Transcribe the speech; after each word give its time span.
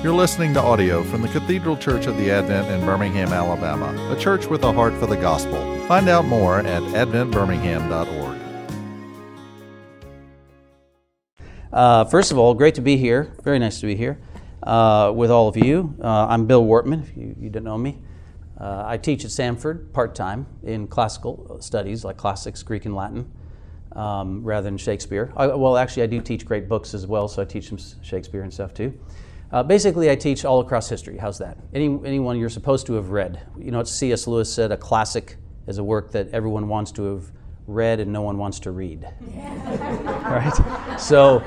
You're 0.00 0.14
listening 0.14 0.54
to 0.54 0.62
audio 0.62 1.02
from 1.02 1.22
the 1.22 1.28
Cathedral 1.28 1.76
Church 1.76 2.06
of 2.06 2.16
the 2.18 2.30
Advent 2.30 2.70
in 2.70 2.86
Birmingham, 2.86 3.32
Alabama, 3.32 3.92
a 4.12 4.16
church 4.16 4.46
with 4.46 4.62
a 4.62 4.72
heart 4.72 4.94
for 4.94 5.06
the 5.06 5.16
gospel. 5.16 5.58
Find 5.88 6.08
out 6.08 6.24
more 6.24 6.60
at 6.60 6.84
adventbirmingham.org. 6.84 8.38
Uh, 11.72 12.04
first 12.04 12.30
of 12.30 12.38
all, 12.38 12.54
great 12.54 12.76
to 12.76 12.80
be 12.80 12.96
here. 12.96 13.32
Very 13.42 13.58
nice 13.58 13.80
to 13.80 13.86
be 13.86 13.96
here 13.96 14.20
uh, 14.62 15.12
with 15.12 15.32
all 15.32 15.48
of 15.48 15.56
you. 15.56 15.96
Uh, 16.00 16.28
I'm 16.28 16.46
Bill 16.46 16.64
Wortman, 16.64 17.02
if 17.02 17.16
you, 17.16 17.34
you 17.36 17.50
don't 17.50 17.64
know 17.64 17.76
me. 17.76 17.98
Uh, 18.56 18.84
I 18.86 18.98
teach 18.98 19.24
at 19.24 19.32
Samford 19.32 19.92
part 19.92 20.14
time 20.14 20.46
in 20.62 20.86
classical 20.86 21.58
studies 21.60 22.04
like 22.04 22.16
classics, 22.16 22.62
Greek 22.62 22.84
and 22.84 22.94
Latin, 22.94 23.32
um, 23.96 24.44
rather 24.44 24.62
than 24.62 24.78
Shakespeare. 24.78 25.32
I, 25.36 25.48
well, 25.48 25.76
actually, 25.76 26.04
I 26.04 26.06
do 26.06 26.20
teach 26.20 26.46
great 26.46 26.68
books 26.68 26.94
as 26.94 27.04
well, 27.04 27.26
so 27.26 27.42
I 27.42 27.44
teach 27.44 27.68
some 27.68 27.78
Shakespeare 28.00 28.42
and 28.42 28.54
stuff 28.54 28.72
too. 28.72 28.96
Uh, 29.50 29.62
basically, 29.62 30.10
I 30.10 30.16
teach 30.16 30.44
all 30.44 30.60
across 30.60 30.88
history. 30.88 31.16
How's 31.16 31.38
that? 31.38 31.56
Any, 31.72 31.86
anyone 32.04 32.38
you're 32.38 32.50
supposed 32.50 32.86
to 32.86 32.94
have 32.94 33.10
read. 33.10 33.40
You 33.58 33.70
know 33.70 33.78
what 33.78 33.88
C.S. 33.88 34.26
Lewis 34.26 34.52
said? 34.52 34.72
A 34.72 34.76
classic 34.76 35.36
is 35.66 35.78
a 35.78 35.84
work 35.84 36.12
that 36.12 36.28
everyone 36.30 36.68
wants 36.68 36.92
to 36.92 37.14
have 37.14 37.32
read 37.66 38.00
and 38.00 38.12
no 38.12 38.22
one 38.22 38.36
wants 38.36 38.60
to 38.60 38.70
read. 38.70 39.08
right? 39.34 40.98
So 40.98 41.38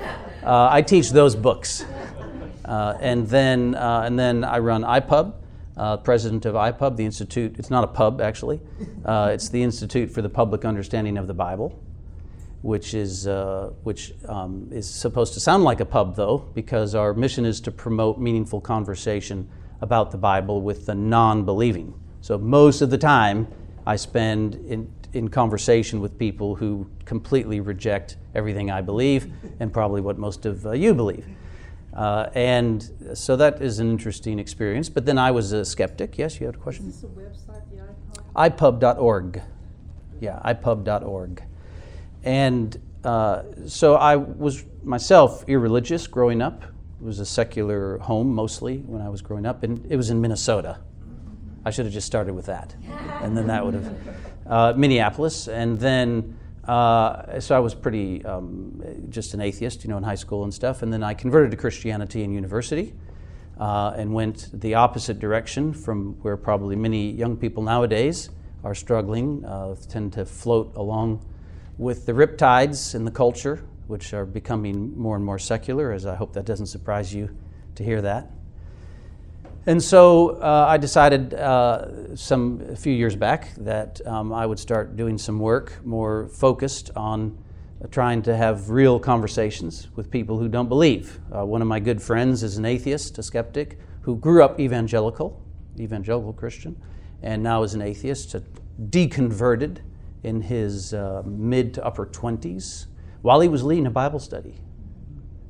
uh, 0.44 0.70
I 0.72 0.82
teach 0.82 1.12
those 1.12 1.36
books. 1.36 1.86
Uh, 2.66 2.98
and, 3.02 3.28
then, 3.28 3.76
uh, 3.76 4.04
and 4.06 4.18
then 4.18 4.44
I 4.44 4.60
run 4.60 4.84
IPUB, 4.84 5.34
uh, 5.78 5.98
president 5.98 6.46
of 6.46 6.56
IPUB, 6.56 6.96
the 6.96 7.06
Institute. 7.06 7.56
It's 7.60 7.70
not 7.70 7.84
a 7.84 7.88
pub, 7.88 8.22
actually. 8.22 8.62
Uh, 9.06 9.32
it's 9.34 9.50
the 9.50 9.62
Institute 9.62 10.10
for 10.10 10.22
the 10.22 10.30
Public 10.30 10.66
Understanding 10.66 11.18
of 11.18 11.28
the 11.28 11.34
Bible 11.34 11.84
which 12.62 12.94
is 12.94 13.28
uh, 13.28 13.72
which 13.84 14.14
um, 14.28 14.68
is 14.72 14.90
supposed 14.90 15.34
to 15.34 15.40
sound 15.40 15.64
like 15.64 15.80
a 15.80 15.86
pub 15.86 16.16
though, 16.16 16.38
because 16.54 16.96
our 16.96 17.14
mission 17.14 17.46
is 17.46 17.60
to 17.62 17.72
promote 17.72 18.20
meaningful 18.20 18.62
conversation 18.62 19.50
about 19.82 20.12
the 20.12 20.18
Bible 20.18 20.62
with 20.62 20.86
the 20.86 20.94
non-believing. 20.94 21.94
So 22.22 22.38
most 22.38 22.82
of 22.82 22.92
the 22.92 22.98
time, 22.98 23.48
I 23.86 23.96
spend 23.96 24.56
in 24.56 24.94
in 25.14 25.28
conversation 25.28 26.00
with 26.00 26.18
people 26.18 26.56
who 26.56 26.90
completely 27.04 27.60
reject 27.60 28.18
everything 28.34 28.72
I 28.72 28.82
believe, 28.82 29.32
and 29.60 29.74
probably 29.74 30.02
what 30.02 30.18
most 30.18 30.46
of 30.46 30.66
uh, 30.66 30.72
you 30.72 30.94
believe. 30.94 31.26
Uh, 31.94 32.30
and 32.36 32.90
so 33.14 33.36
that 33.36 33.62
is 33.62 33.80
an 33.80 33.90
interesting 33.90 34.40
experience. 34.40 34.88
But 34.88 35.06
then 35.06 35.18
I 35.18 35.32
was 35.32 35.52
a 35.52 35.66
skeptic. 35.66 36.18
Yes, 36.18 36.40
you 36.40 36.46
had 36.46 36.56
a 36.56 36.60
question? 36.60 36.88
Is 36.88 37.02
this 37.02 37.04
a 37.04 37.14
website, 37.14 37.64
the 37.70 38.40
iPub? 38.40 38.80
iPub.org. 38.80 39.42
Yeah, 40.22 40.40
iPub.org. 40.46 41.44
And 42.24 42.80
uh, 43.04 43.44
so 43.68 43.96
I 43.96 44.16
was 44.16 44.64
myself 44.84 45.44
irreligious 45.48 46.08
growing 46.08 46.42
up. 46.42 46.64
It 46.64 47.04
was 47.04 47.20
a 47.20 47.26
secular 47.26 47.98
home 47.98 48.34
mostly 48.34 48.78
when 48.80 49.02
I 49.02 49.10
was 49.10 49.22
growing 49.22 49.46
up, 49.46 49.64
and 49.64 49.86
it 49.90 49.96
was 49.96 50.10
in 50.10 50.22
Minnesota. 50.22 50.80
I 51.66 51.72
should 51.72 51.86
have 51.86 51.94
just 51.94 52.08
started 52.08 52.34
with 52.34 52.46
that, 52.46 52.76
and 53.22 53.36
then 53.38 53.48
that 53.48 53.64
would 53.64 53.76
have 53.76 53.96
uh, 54.48 54.74
Minneapolis, 54.76 55.48
and 55.48 55.80
then 55.80 56.38
uh, 56.68 57.40
so 57.40 57.56
I 57.56 57.60
was 57.60 57.74
pretty 57.74 58.24
um, 58.26 58.84
just 59.10 59.34
an 59.34 59.42
atheist, 59.42 59.84
you 59.84 59.90
know, 59.90 59.98
in 59.98 60.04
high 60.04 60.16
school 60.16 60.44
and 60.44 60.54
stuff, 60.54 60.84
and 60.84 60.94
then 60.94 61.04
I 61.04 61.14
converted 61.14 61.52
to 61.52 61.58
Christianity 61.58 62.24
in 62.24 62.34
university. 62.34 62.94
Uh, 63.60 63.94
and 63.96 64.12
went 64.12 64.50
the 64.60 64.74
opposite 64.74 65.20
direction 65.20 65.72
from 65.72 66.14
where 66.24 66.36
probably 66.36 66.76
many 66.76 67.12
young 67.12 67.38
people 67.38 67.62
nowadays 67.62 68.32
are 68.64 68.74
struggling, 68.74 69.46
uh, 69.46 69.76
tend 69.88 70.12
to 70.14 70.26
float 70.26 70.74
along 70.76 71.24
with 71.82 72.06
the 72.06 72.12
riptides 72.12 72.94
in 72.94 73.06
the 73.06 73.12
culture, 73.12 73.60
which 73.88 74.14
are 74.14 74.24
becoming 74.24 74.96
more 74.96 75.16
and 75.16 75.26
more 75.26 75.40
secular, 75.40 75.92
as 75.92 76.06
I 76.06 76.14
hope 76.14 76.32
that 76.34 76.46
doesn't 76.46 76.68
surprise 76.68 77.12
you 77.12 77.36
to 77.74 77.84
hear 77.84 78.04
that. 78.04 78.30
And 79.66 79.82
so 79.82 80.40
uh, 80.42 80.68
I 80.70 80.78
decided 80.78 81.34
uh, 81.34 82.16
some 82.16 82.62
a 82.70 82.76
few 82.76 82.94
years 82.94 83.16
back 83.16 83.56
that 83.56 84.00
um, 84.06 84.32
I 84.32 84.46
would 84.46 84.60
start 84.60 84.96
doing 84.96 85.18
some 85.18 85.40
work 85.40 85.84
more 85.84 86.28
focused 86.28 86.92
on 86.96 87.36
uh, 87.84 87.88
trying 87.88 88.22
to 88.24 88.38
have 88.38 88.70
real 88.70 89.00
conversations 89.00 89.88
with 89.96 90.12
people 90.12 90.38
who 90.38 90.48
don't 90.48 90.70
believe. 90.70 91.20
Uh, 91.36 91.44
one 91.48 91.64
of 91.64 91.68
my 91.68 91.80
good 91.80 92.00
friends 92.00 92.44
is 92.44 92.58
an 92.58 92.66
atheist, 92.66 93.18
a 93.18 93.24
skeptic, 93.24 93.80
who 94.02 94.18
grew 94.18 94.44
up 94.44 94.60
evangelical, 94.60 95.44
evangelical 95.80 96.32
Christian, 96.32 96.80
and 97.24 97.42
now 97.42 97.64
is 97.64 97.74
an 97.74 97.82
atheist, 97.82 98.36
a 98.36 98.44
deconverted 98.90 99.80
in 100.24 100.42
his 100.42 100.94
uh, 100.94 101.24
mid 101.26 101.74
to 101.76 101.86
upper 101.86 102.06
20s 102.06 102.86
while 103.22 103.40
he 103.40 103.48
was 103.48 103.64
leading 103.64 103.86
a 103.86 103.92
Bible 103.92 104.20
study. 104.20 104.56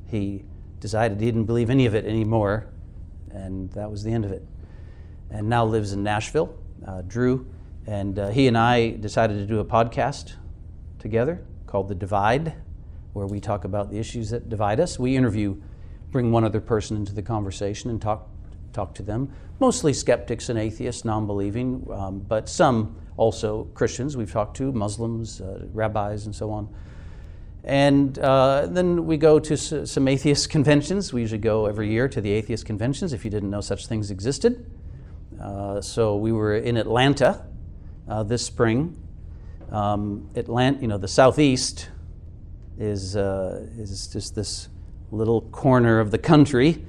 He 0.06 0.44
decided 0.80 1.20
he 1.20 1.26
didn't 1.26 1.44
believe 1.44 1.70
any 1.70 1.86
of 1.86 1.94
it 1.94 2.04
anymore, 2.04 2.66
and 3.30 3.70
that 3.72 3.90
was 3.90 4.02
the 4.02 4.12
end 4.12 4.24
of 4.24 4.32
it. 4.32 4.46
And 5.30 5.48
now 5.48 5.64
lives 5.64 5.92
in 5.92 6.02
Nashville, 6.02 6.54
uh, 6.86 7.02
Drew. 7.02 7.46
And 7.86 8.18
uh, 8.18 8.28
he 8.28 8.46
and 8.46 8.56
I 8.56 8.90
decided 8.90 9.38
to 9.38 9.46
do 9.46 9.60
a 9.60 9.64
podcast 9.64 10.34
together 10.98 11.44
called 11.66 11.88
The 11.88 11.94
Divide, 11.94 12.54
where 13.12 13.26
we 13.26 13.40
talk 13.40 13.64
about 13.64 13.90
the 13.90 13.98
issues 13.98 14.30
that 14.30 14.48
divide 14.48 14.78
us. 14.78 14.98
We 14.98 15.16
interview, 15.16 15.60
bring 16.10 16.30
one 16.30 16.44
other 16.44 16.60
person 16.60 16.96
into 16.96 17.14
the 17.14 17.22
conversation 17.22 17.90
and 17.90 18.00
talk, 18.00 18.28
talk 18.72 18.94
to 18.94 19.02
them. 19.02 19.32
Mostly 19.60 19.92
skeptics 19.92 20.48
and 20.48 20.58
atheists, 20.58 21.04
non 21.04 21.26
believing, 21.26 21.86
um, 21.92 22.20
but 22.20 22.48
some 22.48 22.96
also 23.16 23.64
Christians 23.74 24.16
we've 24.16 24.32
talked 24.32 24.56
to, 24.56 24.72
Muslims, 24.72 25.40
uh, 25.40 25.66
rabbis, 25.72 26.26
and 26.26 26.34
so 26.34 26.50
on. 26.50 26.68
And 27.64 28.18
uh, 28.18 28.66
then 28.66 29.06
we 29.06 29.16
go 29.16 29.38
to 29.38 29.54
s- 29.54 29.90
some 29.90 30.08
atheist 30.08 30.50
conventions. 30.56 31.12
We 31.12 31.20
usually 31.20 31.38
go 31.38 31.66
every 31.66 31.90
year 31.90 32.08
to 32.08 32.20
the 32.20 32.30
atheist 32.30 32.66
conventions 32.66 33.12
if 33.12 33.24
you 33.24 33.30
didn't 33.30 33.50
know 33.50 33.60
such 33.60 33.86
things 33.86 34.10
existed. 34.10 34.66
Uh, 35.40 35.80
so 35.80 36.16
we 36.16 36.32
were 36.32 36.56
in 36.56 36.76
Atlanta 36.76 37.46
uh, 38.08 38.22
this 38.22 38.44
spring. 38.44 38.96
Um, 39.70 40.28
Atlanta, 40.34 40.80
you 40.80 40.88
know, 40.88 40.98
the 40.98 41.08
southeast 41.08 41.88
is, 42.78 43.16
uh, 43.16 43.66
is 43.76 44.08
just 44.08 44.34
this 44.34 44.68
little 45.10 45.42
corner 45.42 46.00
of 46.00 46.10
the 46.10 46.18
country 46.18 46.84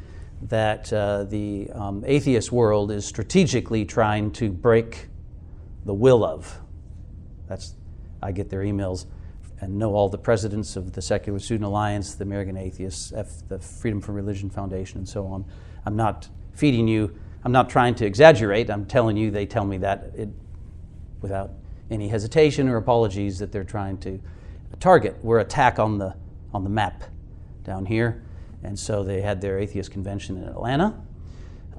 that 0.50 0.92
uh, 0.92 1.24
the 1.24 1.70
um, 1.74 2.04
atheist 2.06 2.52
world 2.52 2.92
is 2.92 3.06
strategically 3.06 3.86
trying 3.86 4.32
to 4.32 4.50
break 4.50 5.08
the 5.86 5.94
will 5.94 6.24
of. 6.24 6.60
That's, 7.48 7.76
I 8.22 8.32
get 8.32 8.50
their 8.50 8.62
emails 8.62 9.06
and 9.62 9.78
know 9.78 9.94
all 9.96 10.10
the 10.10 10.18
presidents 10.18 10.76
of 10.76 10.92
the 10.92 11.02
Secular 11.02 11.40
Student 11.40 11.66
Alliance, 11.66 12.16
the 12.16 12.24
American 12.24 12.58
Atheists, 12.58 13.14
F, 13.14 13.48
the 13.48 13.60
Freedom 13.60 14.02
from 14.02 14.16
Religion 14.16 14.50
Foundation, 14.50 14.98
and 14.98 15.08
so 15.08 15.26
on. 15.28 15.46
I'm 15.86 15.96
not 15.96 16.28
feeding 16.54 16.88
you, 16.88 17.18
I'm 17.46 17.52
not 17.52 17.70
trying 17.70 17.96
to 17.96 18.06
exaggerate. 18.06 18.70
I'm 18.70 18.86
telling 18.86 19.18
you, 19.18 19.32
they 19.32 19.46
tell 19.46 19.66
me 19.66 19.78
that 19.80 20.12
it, 20.16 20.30
without 21.22 21.52
any 21.90 22.08
hesitation 22.08 22.68
or 22.68 22.78
apologies 22.78 23.40
that 23.40 23.52
they're 23.52 23.64
trying 23.64 23.98
to 24.00 24.20
target. 24.80 25.18
We're 25.22 25.40
attack 25.40 25.80
on 25.80 25.98
the, 25.98 26.16
on 26.54 26.64
the 26.64 26.70
map 26.70 27.04
down 27.64 27.86
here. 27.86 28.24
And 28.64 28.78
so 28.78 29.04
they 29.04 29.22
had 29.22 29.42
their 29.42 29.60
atheist 29.60 29.92
convention 29.92 30.38
in 30.38 30.44
Atlanta. 30.44 30.96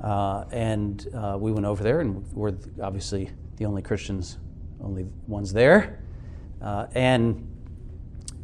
Uh, 0.03 0.45
and 0.53 1.09
uh, 1.15 1.37
we 1.41 1.51
went 1.51 1.65
over 1.65 1.83
there, 1.83 2.01
and 2.01 2.25
we're 2.33 2.55
obviously 2.83 3.31
the 3.57 3.65
only 3.65 3.81
Christians, 3.81 4.39
only 4.83 5.07
ones 5.27 5.53
there, 5.53 6.01
uh, 6.61 6.87
and 6.95 7.51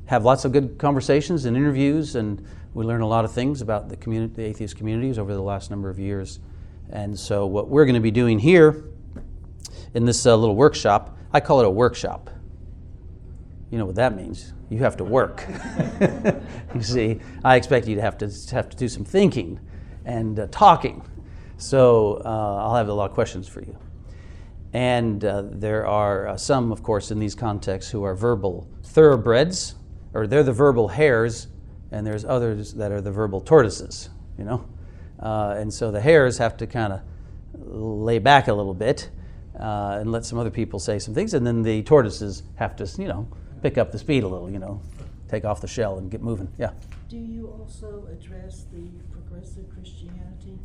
have 0.06 0.24
lots 0.24 0.44
of 0.44 0.52
good 0.52 0.78
conversations 0.78 1.44
and 1.44 1.56
interviews, 1.56 2.16
and 2.16 2.44
we 2.72 2.84
learn 2.84 3.02
a 3.02 3.06
lot 3.06 3.24
of 3.24 3.32
things 3.32 3.60
about 3.60 3.88
the, 3.88 3.96
the 4.34 4.42
atheist 4.42 4.76
communities 4.76 5.18
over 5.18 5.34
the 5.34 5.42
last 5.42 5.70
number 5.70 5.90
of 5.90 5.98
years. 5.98 6.40
And 6.90 7.18
so, 7.18 7.46
what 7.46 7.68
we're 7.68 7.84
going 7.84 7.94
to 7.94 8.00
be 8.00 8.10
doing 8.10 8.38
here 8.38 8.84
in 9.94 10.06
this 10.06 10.24
uh, 10.24 10.36
little 10.36 10.56
workshop, 10.56 11.16
I 11.32 11.40
call 11.40 11.60
it 11.60 11.66
a 11.66 11.70
workshop. 11.70 12.30
You 13.70 13.78
know 13.78 13.86
what 13.86 13.94
that 13.96 14.16
means? 14.16 14.52
You 14.68 14.78
have 14.78 14.96
to 14.96 15.04
work. 15.04 15.46
you 16.74 16.82
see, 16.82 17.20
I 17.44 17.56
expect 17.56 17.86
you 17.86 17.94
to 17.96 18.02
have 18.02 18.18
to 18.18 18.30
have 18.52 18.68
to 18.68 18.76
do 18.76 18.88
some 18.88 19.04
thinking 19.04 19.60
and 20.04 20.38
uh, 20.40 20.48
talking. 20.50 21.02
So 21.56 22.22
uh, 22.24 22.56
I'll 22.62 22.74
have 22.74 22.88
a 22.88 22.92
lot 22.92 23.10
of 23.10 23.14
questions 23.14 23.46
for 23.46 23.60
you. 23.60 23.78
And 24.72 25.24
uh, 25.24 25.42
there 25.50 25.86
are 25.86 26.28
uh, 26.28 26.36
some, 26.36 26.72
of 26.72 26.82
course, 26.82 27.10
in 27.10 27.18
these 27.18 27.34
contexts 27.34 27.90
who 27.90 28.02
are 28.02 28.14
verbal 28.14 28.68
thoroughbreds, 28.82 29.74
or 30.14 30.26
they're 30.26 30.42
the 30.42 30.52
verbal 30.52 30.88
hares, 30.88 31.48
and 31.90 32.06
there's 32.06 32.24
others 32.24 32.74
that 32.74 32.92
are 32.92 33.00
the 33.00 33.10
verbal 33.10 33.40
tortoises, 33.40 34.10
you 34.38 34.44
know? 34.44 34.68
Uh, 35.18 35.54
and 35.58 35.72
so 35.72 35.90
the 35.90 36.00
hares 36.00 36.38
have 36.38 36.56
to 36.56 36.66
kind 36.66 36.92
of 36.92 37.00
lay 37.54 38.18
back 38.18 38.48
a 38.48 38.54
little 38.54 38.74
bit 38.74 39.10
uh, 39.58 39.98
and 40.00 40.10
let 40.10 40.24
some 40.24 40.38
other 40.38 40.50
people 40.50 40.78
say 40.78 40.98
some 40.98 41.14
things, 41.14 41.34
and 41.34 41.46
then 41.46 41.62
the 41.62 41.82
tortoises 41.82 42.44
have 42.54 42.76
to, 42.76 42.88
you 42.96 43.08
know, 43.08 43.28
pick 43.62 43.78
up 43.78 43.92
the 43.92 43.98
speed 43.98 44.22
a 44.22 44.28
little, 44.28 44.50
you 44.50 44.58
know, 44.58 44.80
take 45.28 45.44
off 45.44 45.60
the 45.60 45.68
shell 45.68 45.98
and 45.98 46.10
get 46.10 46.22
moving. 46.22 46.48
Yeah. 46.58 46.70
Do 47.08 47.16
you 47.18 47.48
also 47.48 48.06
address 48.10 48.66
the 48.72 48.88
progressive 49.12 49.68
Christianity? 49.70 50.58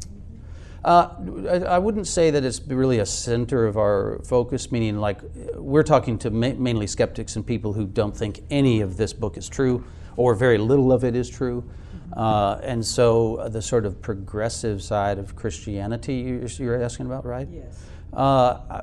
Uh, 0.83 1.09
I, 1.49 1.75
I 1.75 1.79
wouldn't 1.79 2.05
say 2.05 2.29
that 2.29 2.45
it's 2.45 2.61
really 2.61 2.99
a 2.99 3.05
center 3.05 3.65
of 3.65 3.75
our 3.75 4.19
focus, 4.23 4.71
meaning 4.71 4.99
like 4.99 5.19
we're 5.55 5.83
talking 5.83 6.19
to 6.19 6.29
ma- 6.29 6.53
mainly 6.53 6.85
skeptics 6.85 7.35
and 7.35 7.45
people 7.45 7.73
who 7.73 7.87
don't 7.87 8.15
think 8.15 8.41
any 8.51 8.81
of 8.81 8.95
this 8.95 9.11
book 9.11 9.35
is 9.35 9.49
true 9.49 9.83
or 10.15 10.35
very 10.35 10.59
little 10.59 10.93
of 10.93 11.03
it 11.03 11.15
is 11.15 11.27
true. 11.27 11.67
Uh, 12.15 12.59
and 12.61 12.85
so 12.85 13.37
uh, 13.37 13.49
the 13.49 13.61
sort 13.61 13.85
of 13.85 13.99
progressive 14.01 14.81
side 14.81 15.17
of 15.17 15.35
Christianity 15.35 16.17
you're, 16.17 16.45
you're 16.45 16.81
asking 16.81 17.07
about, 17.07 17.25
right? 17.25 17.47
Yes. 17.51 17.83
Uh, 18.13 18.81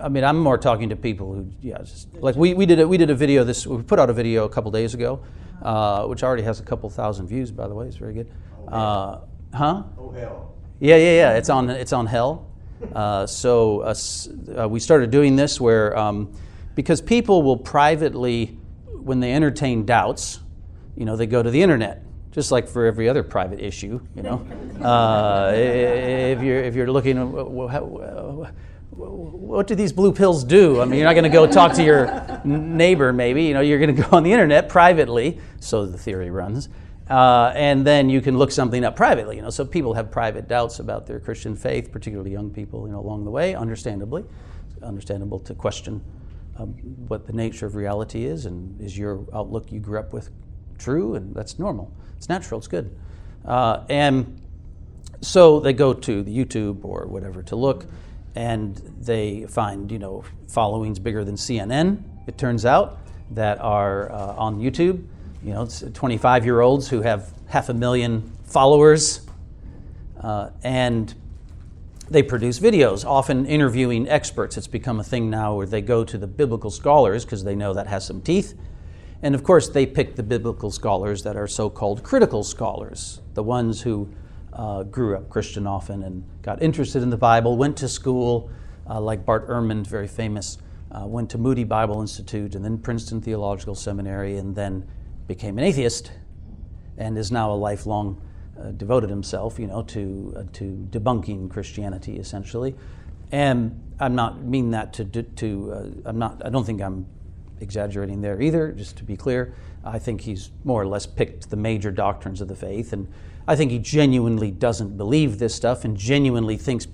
I, 0.00 0.08
mean, 0.08 0.24
I'm 0.24 0.38
more 0.38 0.58
talking 0.58 0.88
to 0.88 0.96
people 0.96 1.32
who, 1.34 1.50
yeah, 1.60 1.78
just 1.78 2.14
like 2.14 2.36
we, 2.36 2.54
we 2.54 2.66
did 2.66 2.80
a, 2.80 2.88
we 2.88 2.96
did 2.96 3.10
a 3.10 3.14
video 3.14 3.44
this 3.44 3.66
we 3.66 3.82
put 3.82 3.98
out 3.98 4.10
a 4.10 4.12
video 4.12 4.44
a 4.44 4.48
couple 4.48 4.70
days 4.70 4.94
ago, 4.94 5.22
uh, 5.62 6.06
which 6.06 6.22
already 6.22 6.42
has 6.42 6.60
a 6.60 6.62
couple 6.62 6.88
thousand 6.90 7.28
views 7.28 7.50
by 7.50 7.68
the 7.68 7.74
way. 7.74 7.86
It's 7.86 7.96
very 7.96 8.14
good. 8.14 8.30
Uh, 8.68 9.20
huh? 9.54 9.82
Oh 9.98 10.10
hell. 10.10 10.54
Yeah, 10.80 10.96
yeah, 10.96 11.12
yeah. 11.12 11.36
It's 11.36 11.48
on 11.48 11.70
it's 11.70 11.92
on 11.92 12.06
Hell. 12.06 12.50
Uh, 12.94 13.26
so 13.26 13.80
uh, 13.80 13.94
uh, 14.58 14.68
we 14.68 14.80
started 14.80 15.10
doing 15.10 15.36
this 15.36 15.60
where 15.60 15.96
um, 15.96 16.32
because 16.74 17.00
people 17.00 17.42
will 17.42 17.56
privately, 17.56 18.58
when 18.86 19.20
they 19.20 19.32
entertain 19.32 19.84
doubts, 19.84 20.40
you 20.96 21.04
know, 21.04 21.16
they 21.16 21.26
go 21.26 21.42
to 21.42 21.50
the 21.50 21.62
internet. 21.62 22.02
Just 22.32 22.50
like 22.50 22.66
for 22.66 22.86
every 22.86 23.10
other 23.10 23.22
private 23.22 23.60
issue, 23.60 24.00
you 24.16 24.22
know, 24.22 24.46
uh, 24.82 25.52
if 25.54 26.42
you're 26.42 26.64
if 26.64 26.74
you're 26.74 26.90
looking, 26.90 27.18
what 28.94 29.66
do 29.66 29.74
these 29.74 29.92
blue 29.92 30.12
pills 30.12 30.44
do? 30.44 30.80
I 30.80 30.84
mean, 30.84 30.98
you're 30.98 31.08
not 31.08 31.14
going 31.14 31.24
to 31.24 31.30
go 31.30 31.46
talk 31.46 31.72
to 31.74 31.82
your 31.82 32.40
neighbor, 32.44 33.12
maybe. 33.12 33.44
You 33.44 33.54
know, 33.54 33.60
you're 33.60 33.78
going 33.78 33.94
to 33.96 34.02
go 34.02 34.08
on 34.16 34.22
the 34.22 34.32
internet 34.32 34.68
privately, 34.68 35.40
so 35.60 35.86
the 35.86 35.96
theory 35.96 36.30
runs, 36.30 36.68
uh, 37.08 37.52
and 37.54 37.86
then 37.86 38.10
you 38.10 38.20
can 38.20 38.36
look 38.36 38.52
something 38.52 38.84
up 38.84 38.94
privately. 38.94 39.36
You 39.36 39.42
know, 39.42 39.50
so 39.50 39.64
people 39.64 39.94
have 39.94 40.10
private 40.10 40.46
doubts 40.46 40.78
about 40.78 41.06
their 41.06 41.20
Christian 41.20 41.56
faith, 41.56 41.90
particularly 41.90 42.32
young 42.32 42.50
people. 42.50 42.86
You 42.86 42.92
know, 42.92 43.00
along 43.00 43.24
the 43.24 43.30
way, 43.30 43.54
understandably, 43.54 44.24
It's 44.74 44.82
understandable 44.82 45.38
to 45.40 45.54
question 45.54 46.02
um, 46.58 46.74
what 47.08 47.26
the 47.26 47.32
nature 47.32 47.66
of 47.66 47.74
reality 47.74 48.24
is, 48.24 48.46
and 48.46 48.78
is 48.80 48.96
your 48.96 49.26
outlook 49.32 49.72
you 49.72 49.80
grew 49.80 49.98
up 49.98 50.12
with 50.12 50.30
true? 50.78 51.14
And 51.14 51.34
that's 51.34 51.58
normal. 51.58 51.90
It's 52.16 52.28
natural. 52.28 52.58
It's 52.58 52.68
good. 52.68 52.94
Uh, 53.44 53.84
and 53.88 54.40
so 55.20 55.60
they 55.60 55.72
go 55.72 55.94
to 55.94 56.22
the 56.22 56.36
YouTube 56.36 56.84
or 56.84 57.06
whatever 57.06 57.42
to 57.44 57.56
look, 57.56 57.86
and 58.34 58.76
they 59.00 59.46
find 59.46 59.90
you 59.90 59.98
know 59.98 60.24
followings 60.48 60.98
bigger 60.98 61.24
than 61.24 61.36
CNN. 61.36 62.02
It 62.26 62.38
turns 62.38 62.64
out 62.64 62.98
that 63.30 63.60
are 63.60 64.10
uh, 64.12 64.34
on 64.36 64.60
YouTube. 64.60 65.04
You 65.42 65.54
know, 65.54 65.66
25 65.66 66.44
year 66.44 66.60
olds 66.60 66.88
who 66.88 67.02
have 67.02 67.32
half 67.48 67.68
a 67.68 67.74
million 67.74 68.30
followers, 68.44 69.26
uh, 70.20 70.50
and 70.62 71.12
they 72.08 72.22
produce 72.22 72.60
videos, 72.60 73.04
often 73.04 73.46
interviewing 73.46 74.08
experts. 74.08 74.56
It's 74.56 74.66
become 74.66 75.00
a 75.00 75.04
thing 75.04 75.30
now 75.30 75.54
where 75.54 75.66
they 75.66 75.80
go 75.80 76.04
to 76.04 76.18
the 76.18 76.26
biblical 76.26 76.70
scholars 76.70 77.24
because 77.24 77.42
they 77.42 77.54
know 77.54 77.74
that 77.74 77.86
has 77.86 78.06
some 78.06 78.20
teeth. 78.20 78.54
And 79.22 79.34
of 79.34 79.42
course, 79.42 79.68
they 79.68 79.86
pick 79.86 80.16
the 80.16 80.22
biblical 80.22 80.70
scholars 80.70 81.22
that 81.22 81.36
are 81.36 81.46
so 81.46 81.70
called 81.70 82.02
critical 82.02 82.44
scholars, 82.44 83.20
the 83.34 83.42
ones 83.42 83.82
who 83.82 84.12
uh, 84.52 84.82
grew 84.84 85.16
up 85.16 85.28
Christian 85.28 85.66
often 85.66 86.02
and 86.02 86.24
got 86.42 86.62
interested 86.62 87.02
in 87.02 87.10
the 87.10 87.16
Bible, 87.16 87.56
went 87.56 87.76
to 87.78 87.88
school, 87.88 88.50
uh, 88.88 89.00
like 89.00 89.24
Bart 89.24 89.48
Ehrman, 89.48 89.86
very 89.86 90.08
famous, 90.08 90.58
uh, 90.90 91.06
went 91.06 91.30
to 91.30 91.38
Moody 91.38 91.64
Bible 91.64 92.00
Institute 92.00 92.54
and 92.54 92.64
then 92.64 92.78
Princeton 92.78 93.20
Theological 93.20 93.74
Seminary, 93.74 94.36
and 94.36 94.54
then 94.54 94.86
became 95.26 95.58
an 95.58 95.64
atheist 95.64 96.12
and 96.98 97.16
is 97.16 97.32
now 97.32 97.50
a 97.50 97.54
lifelong 97.54 98.20
uh, 98.60 98.70
devoted 98.72 99.08
himself, 99.08 99.58
you 99.58 99.66
know, 99.66 99.82
to 99.82 100.34
uh, 100.36 100.42
to 100.52 100.86
debunking 100.90 101.50
Christianity 101.50 102.18
essentially. 102.18 102.74
And 103.30 103.80
I'm 103.98 104.14
not 104.14 104.42
mean 104.42 104.70
that 104.72 104.92
to 104.94 105.04
to 105.04 105.72
uh, 105.72 106.08
I'm 106.08 106.18
not 106.18 106.44
I 106.44 106.50
don't 106.50 106.64
think 106.64 106.82
I'm 106.82 107.06
exaggerating 107.60 108.20
there 108.20 108.42
either. 108.42 108.72
Just 108.72 108.98
to 108.98 109.04
be 109.04 109.16
clear, 109.16 109.54
I 109.84 109.98
think 109.98 110.20
he's 110.20 110.50
more 110.64 110.82
or 110.82 110.86
less 110.86 111.06
picked 111.06 111.48
the 111.48 111.56
major 111.56 111.90
doctrines 111.90 112.40
of 112.40 112.48
the 112.48 112.56
faith, 112.56 112.92
and 112.92 113.08
I 113.46 113.56
think 113.56 113.70
he 113.70 113.78
genuinely 113.78 114.50
doesn't 114.50 114.96
believe 114.96 115.38
this 115.38 115.54
stuff 115.54 115.84
and 115.84 115.96
genuinely 115.96 116.56
thinks 116.56 116.86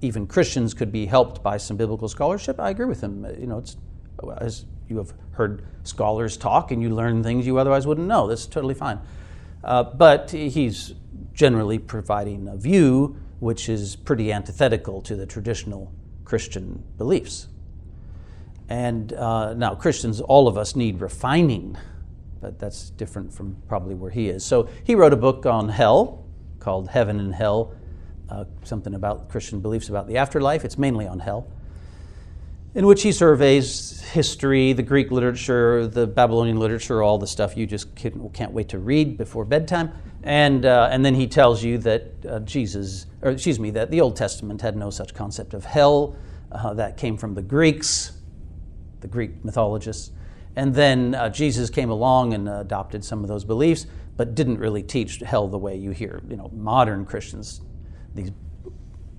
even 0.00 0.26
Christians 0.26 0.72
could 0.72 0.92
be 0.92 1.06
helped 1.06 1.42
by 1.42 1.56
some 1.56 1.76
biblical 1.76 2.08
scholarship. 2.08 2.58
I 2.58 2.70
agree 2.70 2.86
with 2.86 3.00
him. 3.00 3.26
You 3.38 3.46
know, 3.46 3.58
it's 3.58 3.76
as 4.38 4.66
you 4.88 4.98
have 4.98 5.12
heard 5.32 5.64
scholars 5.84 6.36
talk 6.36 6.70
and 6.70 6.82
you 6.82 6.90
learn 6.90 7.22
things 7.22 7.46
you 7.46 7.58
otherwise 7.58 7.86
wouldn't 7.86 8.06
know. 8.06 8.26
That's 8.26 8.46
totally 8.46 8.74
fine. 8.74 9.00
Uh, 9.62 9.84
but 9.84 10.30
he's 10.30 10.94
generally 11.34 11.78
providing 11.78 12.48
a 12.48 12.56
view 12.56 13.16
which 13.40 13.68
is 13.68 13.96
pretty 13.96 14.32
antithetical 14.32 15.00
to 15.02 15.16
the 15.16 15.26
traditional 15.26 15.92
Christian 16.24 16.84
beliefs. 16.98 17.48
And 18.68 19.12
uh, 19.12 19.54
now, 19.54 19.74
Christians, 19.74 20.20
all 20.20 20.46
of 20.46 20.56
us 20.56 20.76
need 20.76 21.00
refining, 21.00 21.76
but 22.40 22.58
that's 22.58 22.90
different 22.90 23.32
from 23.32 23.56
probably 23.68 23.94
where 23.94 24.10
he 24.10 24.28
is. 24.28 24.44
So 24.44 24.68
he 24.84 24.94
wrote 24.94 25.12
a 25.12 25.16
book 25.16 25.46
on 25.46 25.68
hell 25.68 26.24
called 26.58 26.88
Heaven 26.88 27.20
and 27.20 27.34
Hell, 27.34 27.74
uh, 28.28 28.44
something 28.64 28.94
about 28.94 29.28
Christian 29.28 29.60
beliefs 29.60 29.88
about 29.88 30.06
the 30.06 30.18
afterlife. 30.18 30.64
It's 30.64 30.78
mainly 30.78 31.06
on 31.06 31.20
hell, 31.20 31.46
in 32.74 32.86
which 32.86 33.02
he 33.02 33.12
surveys 33.12 34.00
history, 34.02 34.72
the 34.72 34.82
Greek 34.82 35.10
literature, 35.10 35.86
the 35.86 36.06
Babylonian 36.06 36.58
literature, 36.58 37.02
all 37.02 37.18
the 37.18 37.26
stuff 37.26 37.56
you 37.56 37.66
just 37.66 37.94
can't, 37.94 38.32
can't 38.34 38.52
wait 38.52 38.68
to 38.70 38.78
read 38.78 39.16
before 39.16 39.44
bedtime. 39.44 39.92
And, 40.22 40.66
uh, 40.66 40.88
and 40.90 41.04
then 41.04 41.14
he 41.14 41.26
tells 41.26 41.64
you 41.64 41.78
that 41.78 42.12
uh, 42.28 42.40
Jesus, 42.40 43.06
or 43.22 43.30
excuse 43.30 43.58
me, 43.58 43.70
that 43.70 43.90
the 43.90 44.00
Old 44.00 44.16
Testament 44.16 44.60
had 44.60 44.76
no 44.76 44.90
such 44.90 45.14
concept 45.14 45.54
of 45.54 45.64
hell. 45.64 46.16
Uh, 46.52 46.74
that 46.74 46.96
came 46.96 47.16
from 47.16 47.34
the 47.34 47.42
Greeks 47.42 48.12
the 49.00 49.08
Greek 49.08 49.44
mythologists. 49.44 50.12
And 50.56 50.74
then 50.74 51.14
uh, 51.14 51.28
Jesus 51.28 51.70
came 51.70 51.90
along 51.90 52.34
and 52.34 52.48
adopted 52.48 53.04
some 53.04 53.22
of 53.22 53.28
those 53.28 53.44
beliefs, 53.44 53.86
but 54.16 54.34
didn't 54.34 54.58
really 54.58 54.82
teach 54.82 55.18
hell 55.20 55.48
the 55.48 55.58
way 55.58 55.76
you 55.76 55.92
hear, 55.92 56.22
you 56.28 56.36
know, 56.36 56.50
modern 56.52 57.04
Christians, 57.04 57.60
these 58.14 58.30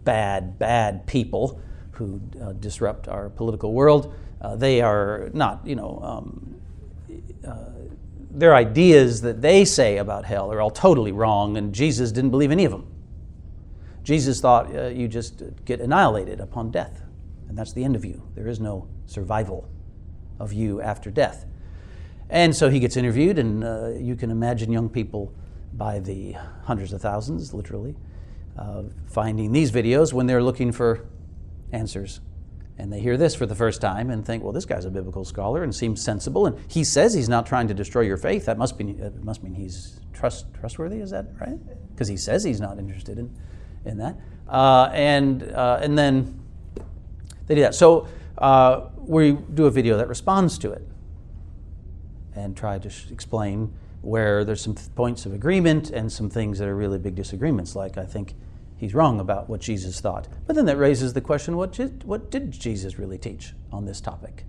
bad, 0.03 0.59
bad 0.59 1.07
people 1.07 1.61
who 1.91 2.21
uh, 2.41 2.53
disrupt 2.53 3.07
our 3.07 3.29
political 3.29 3.73
world. 3.73 4.13
Uh, 4.41 4.55
they 4.55 4.81
are 4.81 5.29
not, 5.33 5.65
you 5.65 5.75
know, 5.75 5.99
um, 6.03 6.55
uh, 7.47 7.69
their 8.29 8.55
ideas 8.55 9.21
that 9.21 9.41
they 9.41 9.65
say 9.65 9.97
about 9.97 10.25
hell 10.25 10.51
are 10.51 10.61
all 10.61 10.71
totally 10.71 11.11
wrong, 11.11 11.57
and 11.57 11.73
Jesus 11.73 12.11
didn't 12.11 12.31
believe 12.31 12.51
any 12.51 12.65
of 12.65 12.71
them. 12.71 12.87
Jesus 14.03 14.41
thought 14.41 14.75
uh, 14.75 14.87
you 14.87 15.07
just 15.07 15.43
get 15.65 15.79
annihilated 15.79 16.39
upon 16.39 16.71
death, 16.71 17.03
and 17.47 17.57
that's 17.57 17.73
the 17.73 17.83
end 17.83 17.95
of 17.95 18.03
you. 18.03 18.23
There 18.35 18.47
is 18.47 18.59
no 18.59 18.87
survival 19.05 19.69
of 20.41 20.53
you 20.53 20.81
after 20.81 21.11
death. 21.11 21.45
And 22.29 22.55
so 22.55 22.69
he 22.69 22.79
gets 22.79 22.97
interviewed, 22.97 23.37
and 23.37 23.63
uh, 23.63 23.89
you 23.89 24.15
can 24.15 24.31
imagine 24.31 24.71
young 24.71 24.89
people 24.89 25.33
by 25.73 25.99
the 25.99 26.33
hundreds 26.63 26.93
of 26.93 27.01
thousands, 27.01 27.53
literally, 27.53 27.95
uh, 28.57 28.83
finding 29.05 29.51
these 29.51 29.71
videos 29.71 30.13
when 30.13 30.27
they're 30.27 30.43
looking 30.43 30.71
for 30.71 31.05
answers. 31.71 32.21
And 32.77 32.91
they 32.91 32.99
hear 32.99 33.17
this 33.17 33.35
for 33.35 33.45
the 33.45 33.53
first 33.53 33.79
time 33.79 34.09
and 34.09 34.25
think, 34.25 34.43
well, 34.43 34.53
this 34.53 34.65
guy's 34.65 34.85
a 34.85 34.89
biblical 34.89 35.23
scholar 35.23 35.61
and 35.63 35.75
seems 35.75 36.01
sensible. 36.01 36.47
And 36.47 36.57
he 36.67 36.83
says 36.83 37.13
he's 37.13 37.29
not 37.29 37.45
trying 37.45 37.67
to 37.67 37.73
destroy 37.73 38.01
your 38.01 38.17
faith. 38.17 38.45
That 38.45 38.57
must, 38.57 38.77
be, 38.77 38.91
it 38.91 39.23
must 39.23 39.43
mean 39.43 39.53
he's 39.53 39.99
trust, 40.13 40.45
trustworthy, 40.53 40.99
is 40.99 41.11
that 41.11 41.27
right? 41.39 41.59
Because 41.93 42.07
he 42.07 42.17
says 42.17 42.43
he's 42.43 42.59
not 42.59 42.79
interested 42.79 43.19
in, 43.19 43.29
in 43.85 43.97
that. 43.97 44.17
Uh, 44.47 44.89
and, 44.93 45.43
uh, 45.43 45.79
and 45.81 45.97
then 45.97 46.39
they 47.47 47.55
do 47.55 47.61
that. 47.61 47.75
So 47.75 48.07
uh, 48.37 48.87
we 49.07 49.33
do 49.33 49.65
a 49.65 49.71
video 49.71 49.97
that 49.97 50.07
responds 50.07 50.57
to 50.59 50.71
it 50.71 50.87
and 52.35 52.55
try 52.55 52.79
to 52.79 52.89
sh- 52.89 53.11
explain 53.11 53.73
where 54.01 54.43
there's 54.43 54.61
some 54.61 54.75
th- 54.75 54.93
points 54.95 55.25
of 55.25 55.33
agreement 55.33 55.89
and 55.89 56.11
some 56.11 56.29
things 56.29 56.59
that 56.59 56.67
are 56.67 56.75
really 56.75 56.97
big 56.97 57.15
disagreements. 57.15 57.75
Like 57.75 57.97
I 57.97 58.05
think 58.05 58.35
he's 58.77 58.93
wrong 58.93 59.19
about 59.19 59.49
what 59.49 59.61
Jesus 59.61 59.99
thought, 59.99 60.27
but 60.47 60.55
then 60.55 60.65
that 60.65 60.77
raises 60.77 61.13
the 61.13 61.21
question: 61.21 61.57
what 61.57 61.71
did, 61.71 62.03
what 62.03 62.31
did 62.31 62.51
Jesus 62.51 62.97
really 62.97 63.17
teach 63.17 63.53
on 63.71 63.85
this 63.85 64.01
topic? 64.01 64.45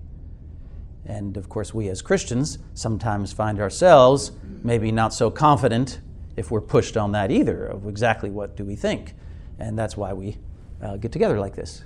And 1.05 1.37
of 1.37 1.49
course, 1.49 1.75
we 1.75 1.89
as 1.89 2.01
Christians 2.01 2.59
sometimes 2.75 3.33
find 3.33 3.61
ourselves 3.61 4.33
maybe 4.63 4.93
not 4.93 5.13
so 5.13 5.31
confident 5.31 6.01
if 6.37 6.51
we're 6.51 6.61
pushed 6.61 6.97
on 6.97 7.13
that 7.13 7.31
either 7.31 7.67
of 7.67 7.87
exactly 7.87 8.31
what 8.31 8.57
do 8.57 8.65
we 8.65 8.77
think, 8.77 9.15
and 9.59 9.79
that's 9.79 9.97
why 9.97 10.13
we 10.13 10.39
uh, 10.81 10.97
get 10.97 11.13
together 11.13 11.39
like 11.41 11.55
this 11.55 11.83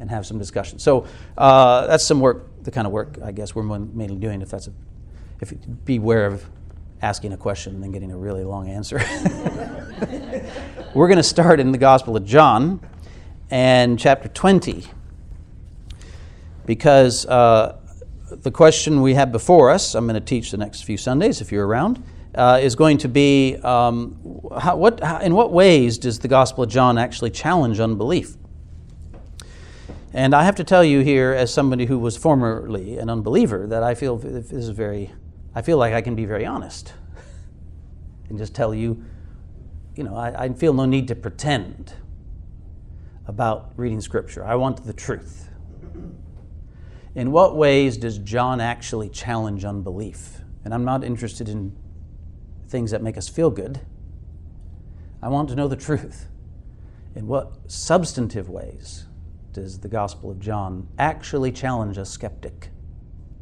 and 0.00 0.10
have 0.10 0.26
some 0.26 0.38
discussion. 0.38 0.78
So 0.78 1.06
uh, 1.36 1.86
that's 1.86 2.04
some 2.04 2.20
work, 2.20 2.62
the 2.62 2.70
kind 2.70 2.86
of 2.86 2.92
work 2.92 3.18
I 3.22 3.32
guess 3.32 3.54
we're 3.54 3.62
mainly 3.62 4.16
doing. 4.16 4.42
If 4.42 4.50
that's 4.50 4.68
a, 4.68 4.72
if 5.40 5.52
you, 5.52 5.58
beware 5.84 6.26
of 6.26 6.48
asking 7.00 7.32
a 7.32 7.36
question 7.36 7.74
and 7.74 7.82
then 7.82 7.92
getting 7.92 8.12
a 8.12 8.16
really 8.16 8.44
long 8.44 8.68
answer. 8.68 8.98
we're 10.94 11.08
going 11.08 11.16
to 11.16 11.22
start 11.22 11.60
in 11.60 11.72
the 11.72 11.78
Gospel 11.78 12.16
of 12.16 12.24
John 12.24 12.80
and 13.50 13.98
chapter 13.98 14.28
20 14.28 14.84
because 16.66 17.24
uh, 17.26 17.78
the 18.30 18.50
question 18.50 19.00
we 19.00 19.14
have 19.14 19.32
before 19.32 19.70
us, 19.70 19.94
I'm 19.94 20.06
going 20.06 20.20
to 20.20 20.24
teach 20.24 20.50
the 20.50 20.56
next 20.56 20.82
few 20.82 20.96
Sundays 20.96 21.40
if 21.40 21.52
you're 21.52 21.66
around, 21.66 22.02
uh, 22.34 22.58
is 22.60 22.74
going 22.74 22.98
to 22.98 23.08
be 23.08 23.56
um, 23.56 24.42
how, 24.58 24.76
what, 24.76 25.00
how, 25.00 25.18
in 25.20 25.34
what 25.34 25.52
ways 25.52 25.98
does 25.98 26.18
the 26.18 26.28
Gospel 26.28 26.64
of 26.64 26.70
John 26.70 26.98
actually 26.98 27.30
challenge 27.30 27.80
unbelief? 27.80 28.36
And 30.12 30.34
I 30.34 30.44
have 30.44 30.54
to 30.56 30.64
tell 30.64 30.82
you 30.82 31.00
here, 31.00 31.32
as 31.32 31.52
somebody 31.52 31.84
who 31.84 31.98
was 31.98 32.16
formerly 32.16 32.96
an 32.96 33.10
unbeliever, 33.10 33.66
that 33.66 33.82
I 33.82 33.94
feel 33.94 34.16
this 34.16 34.50
is 34.52 34.70
very, 34.70 35.12
I 35.54 35.60
feel 35.60 35.76
like 35.76 35.92
I 35.92 36.00
can 36.00 36.14
be 36.14 36.24
very 36.24 36.46
honest. 36.46 36.94
and 38.28 38.38
just 38.38 38.54
tell 38.54 38.74
you, 38.74 39.04
you 39.94 40.04
know, 40.04 40.16
I, 40.16 40.44
I 40.44 40.52
feel 40.54 40.72
no 40.72 40.86
need 40.86 41.08
to 41.08 41.14
pretend 41.14 41.92
about 43.26 43.72
reading 43.76 44.00
Scripture. 44.00 44.44
I 44.44 44.54
want 44.54 44.86
the 44.86 44.94
truth. 44.94 45.50
In 47.14 47.30
what 47.30 47.56
ways 47.56 47.98
does 47.98 48.18
John 48.18 48.60
actually 48.60 49.10
challenge 49.10 49.64
unbelief? 49.64 50.40
And 50.64 50.72
I'm 50.72 50.84
not 50.84 51.04
interested 51.04 51.48
in 51.50 51.76
things 52.68 52.92
that 52.92 53.02
make 53.02 53.18
us 53.18 53.28
feel 53.28 53.50
good. 53.50 53.80
I 55.20 55.28
want 55.28 55.50
to 55.50 55.54
know 55.54 55.68
the 55.68 55.76
truth. 55.76 56.28
In 57.14 57.26
what 57.26 57.70
substantive 57.70 58.48
ways 58.48 59.07
the 59.58 59.88
Gospel 59.88 60.30
of 60.30 60.40
John 60.40 60.88
actually 60.98 61.52
challenge 61.52 61.98
a 61.98 62.04
skeptic 62.04 62.70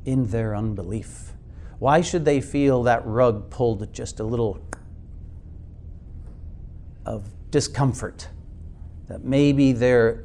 in 0.05 0.27
their 0.27 0.55
unbelief? 0.55 1.33
Why 1.79 2.01
should 2.01 2.25
they 2.25 2.41
feel 2.41 2.83
that 2.85 3.07
rug 3.07 3.51
pulled 3.51 3.93
just 3.93 4.21
a 4.21 4.25
little 4.25 4.61
of 7.05 7.29
discomfort? 7.51 8.29
That 9.09 9.25
maybe 9.25 9.73
their 9.73 10.25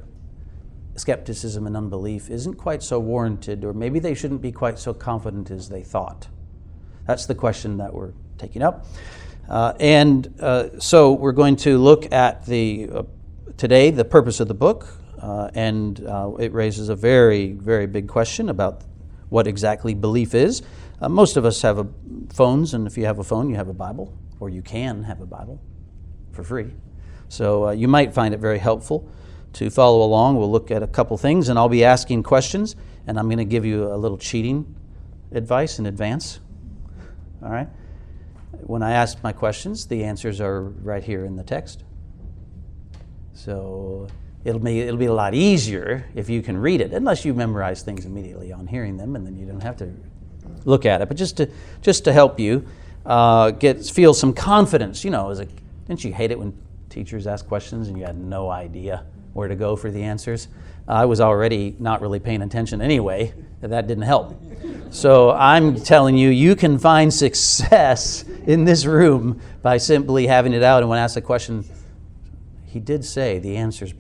skepticism 0.95 1.67
and 1.67 1.75
unbelief 1.75 2.29
isn't 2.29 2.55
quite 2.55 2.83
so 2.83 2.99
warranted, 2.99 3.63
or 3.65 3.73
maybe 3.73 3.99
they 3.99 4.13
shouldn't 4.13 4.41
be 4.41 4.51
quite 4.51 4.79
so 4.79 4.93
confident 4.93 5.51
as 5.51 5.69
they 5.69 5.83
thought. 5.83 6.27
That's 7.05 7.25
the 7.25 7.35
question 7.35 7.77
that 7.77 7.93
we're 7.93 8.13
taking 8.37 8.61
up. 8.61 8.85
Uh, 9.49 9.73
and 9.79 10.33
uh, 10.39 10.79
so 10.79 11.11
we're 11.11 11.31
going 11.31 11.55
to 11.57 11.77
look 11.77 12.11
at 12.13 12.45
the 12.45 12.89
uh, 12.93 13.03
today 13.57 13.91
the 13.91 14.05
purpose 14.05 14.39
of 14.39 14.47
the 14.47 14.53
book, 14.53 14.87
and 15.53 16.05
uh, 16.05 16.31
it 16.39 16.53
raises 16.53 16.89
a 16.89 16.95
very 16.95 17.51
very 17.51 17.87
big 17.87 18.07
question 18.07 18.49
about 18.49 18.83
what 19.29 19.47
exactly 19.47 19.93
belief 19.93 20.35
is. 20.35 20.61
Uh, 21.01 21.09
most 21.09 21.37
of 21.37 21.45
us 21.45 21.61
have 21.61 21.79
a, 21.79 21.87
phones, 22.33 22.73
and 22.73 22.85
if 22.85 22.97
you 22.97 23.05
have 23.05 23.19
a 23.19 23.23
phone, 23.23 23.49
you 23.49 23.55
have 23.55 23.69
a 23.69 23.73
Bible, 23.73 24.13
or 24.39 24.49
you 24.49 24.61
can 24.61 25.03
have 25.03 25.21
a 25.21 25.25
Bible 25.25 25.59
for 26.31 26.43
free. 26.43 26.73
So 27.29 27.71
you 27.71 27.87
might 27.87 28.13
find 28.13 28.33
it 28.33 28.39
very 28.39 28.59
helpful 28.59 29.09
to 29.53 29.69
follow 29.69 30.03
along. 30.03 30.37
We'll 30.37 30.51
look 30.51 30.69
at 30.69 30.83
a 30.83 30.87
couple 30.87 31.17
things, 31.17 31.49
and 31.49 31.57
I'll 31.57 31.69
be 31.69 31.83
asking 31.83 32.23
questions, 32.23 32.75
and 33.07 33.17
I'm 33.17 33.27
going 33.27 33.37
to 33.37 33.45
give 33.45 33.65
you 33.65 33.91
a 33.91 33.95
little 33.95 34.17
cheating 34.17 34.75
advice 35.31 35.79
in 35.79 35.85
advance. 35.85 36.39
All 37.41 37.49
right? 37.49 37.69
When 38.63 38.83
I 38.83 38.91
ask 38.91 39.23
my 39.23 39.31
questions, 39.31 39.87
the 39.87 40.03
answers 40.03 40.39
are 40.41 40.61
right 40.61 41.03
here 41.03 41.25
in 41.25 41.35
the 41.35 41.43
text. 41.43 41.83
So 43.33 44.07
it'll 44.43 44.59
be, 44.59 44.79
it'll 44.81 44.97
be 44.97 45.05
a 45.05 45.13
lot 45.13 45.33
easier 45.33 46.05
if 46.15 46.29
you 46.29 46.41
can 46.41 46.57
read 46.57 46.81
it, 46.81 46.93
unless 46.93 47.25
you 47.25 47.33
memorize 47.33 47.81
things 47.81 48.05
immediately 48.05 48.51
on 48.51 48.67
hearing 48.67 48.97
them, 48.97 49.15
and 49.15 49.25
then 49.25 49.37
you 49.37 49.45
don't 49.45 49.61
have 49.61 49.77
to 49.77 49.91
look 50.65 50.85
at 50.85 51.01
it. 51.01 51.07
But 51.07 51.17
just 51.17 51.37
to, 51.37 51.49
just 51.81 52.05
to 52.05 52.13
help 52.13 52.39
you 52.39 52.67
uh, 53.05 53.51
get, 53.51 53.85
feel 53.85 54.13
some 54.13 54.33
confidence, 54.33 55.03
you 55.03 55.11
know, 55.11 55.29
as 55.29 55.39
a, 55.39 55.45
didn't 55.87 56.03
you 56.03 56.13
hate 56.13 56.31
it 56.31 56.39
when 56.39 56.53
teachers 56.89 57.27
ask 57.27 57.47
questions 57.47 57.87
and 57.87 57.97
you 57.97 58.05
had 58.05 58.17
no 58.17 58.49
idea 58.49 59.03
where 59.33 59.47
to 59.47 59.55
go 59.55 59.75
for 59.75 59.91
the 59.91 60.03
answers? 60.03 60.47
I 60.87 61.05
was 61.05 61.21
already 61.21 61.75
not 61.79 62.01
really 62.01 62.19
paying 62.19 62.41
attention 62.41 62.81
anyway, 62.81 63.33
that 63.61 63.87
didn't 63.87 64.03
help. 64.03 64.35
So 64.89 65.31
I'm 65.31 65.75
telling 65.75 66.17
you, 66.17 66.29
you 66.29 66.55
can 66.55 66.77
find 66.79 67.13
success 67.13 68.23
in 68.45 68.65
this 68.65 68.85
room 68.85 69.39
by 69.61 69.77
simply 69.77 70.27
having 70.27 70.53
it 70.53 70.63
out. 70.63 70.81
And 70.81 70.89
when 70.89 70.99
asked 70.99 71.15
a 71.15 71.21
question, 71.21 71.63
he 72.65 72.79
did 72.79 73.05
say 73.05 73.39
the 73.39 73.57
answer's 73.57 73.93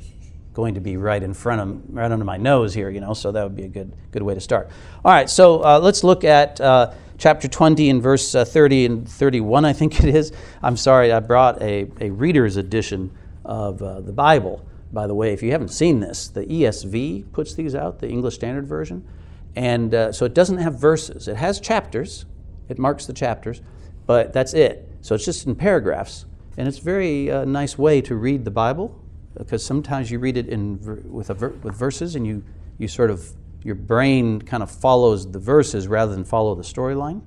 going 0.53 0.75
to 0.75 0.81
be 0.81 0.97
right 0.97 1.21
in 1.23 1.33
front 1.33 1.61
of 1.61 1.81
right 1.95 2.11
under 2.11 2.25
my 2.25 2.37
nose 2.37 2.73
here, 2.73 2.89
you 2.89 2.99
know, 2.99 3.13
so 3.13 3.31
that 3.31 3.43
would 3.43 3.55
be 3.55 3.63
a 3.63 3.69
good 3.69 3.93
good 4.11 4.23
way 4.23 4.33
to 4.33 4.41
start. 4.41 4.69
All 5.05 5.11
right, 5.11 5.29
so 5.29 5.63
uh, 5.63 5.79
let's 5.79 6.03
look 6.03 6.23
at 6.23 6.59
uh, 6.59 6.91
chapter 7.17 7.47
20 7.47 7.89
and 7.89 8.01
verse 8.01 8.35
uh, 8.35 8.43
30 8.43 8.85
and 8.85 9.09
31, 9.09 9.63
I 9.63 9.73
think 9.73 10.03
it 10.03 10.13
is. 10.13 10.31
I'm 10.61 10.75
sorry, 10.75 11.11
I 11.11 11.19
brought 11.19 11.61
a, 11.61 11.89
a 11.99 12.09
reader's 12.09 12.57
edition 12.57 13.11
of 13.45 13.81
uh, 13.81 14.01
the 14.01 14.11
Bible. 14.11 14.65
By 14.91 15.07
the 15.07 15.15
way, 15.15 15.31
if 15.31 15.41
you 15.41 15.51
haven't 15.51 15.69
seen 15.69 16.01
this, 16.01 16.27
the 16.27 16.45
ESV 16.45 17.31
puts 17.31 17.53
these 17.53 17.75
out, 17.75 17.99
the 17.99 18.09
English 18.09 18.35
Standard 18.35 18.67
Version. 18.67 19.07
And 19.55 19.93
uh, 19.93 20.11
so 20.11 20.25
it 20.25 20.33
doesn't 20.33 20.57
have 20.57 20.79
verses. 20.79 21.27
It 21.27 21.37
has 21.37 21.59
chapters, 21.59 22.25
it 22.67 22.77
marks 22.77 23.05
the 23.05 23.13
chapters, 23.13 23.61
but 24.05 24.33
that's 24.33 24.53
it. 24.53 24.89
So 25.01 25.15
it's 25.15 25.25
just 25.25 25.47
in 25.47 25.55
paragraphs. 25.55 26.25
And 26.57 26.67
it's 26.67 26.79
very 26.79 27.31
uh, 27.31 27.45
nice 27.45 27.77
way 27.77 28.01
to 28.01 28.15
read 28.15 28.43
the 28.43 28.51
Bible 28.51 29.00
because 29.37 29.65
sometimes 29.65 30.11
you 30.11 30.19
read 30.19 30.37
it 30.37 30.47
in 30.47 30.79
with, 31.09 31.29
with 31.29 31.75
verses 31.75 32.15
and 32.15 32.25
you, 32.27 32.43
you 32.77 32.87
sort 32.87 33.09
of, 33.09 33.25
your 33.63 33.75
brain 33.75 34.41
kind 34.41 34.63
of 34.63 34.71
follows 34.71 35.31
the 35.31 35.39
verses 35.39 35.87
rather 35.87 36.13
than 36.13 36.23
follow 36.23 36.55
the 36.55 36.63
storyline. 36.63 37.21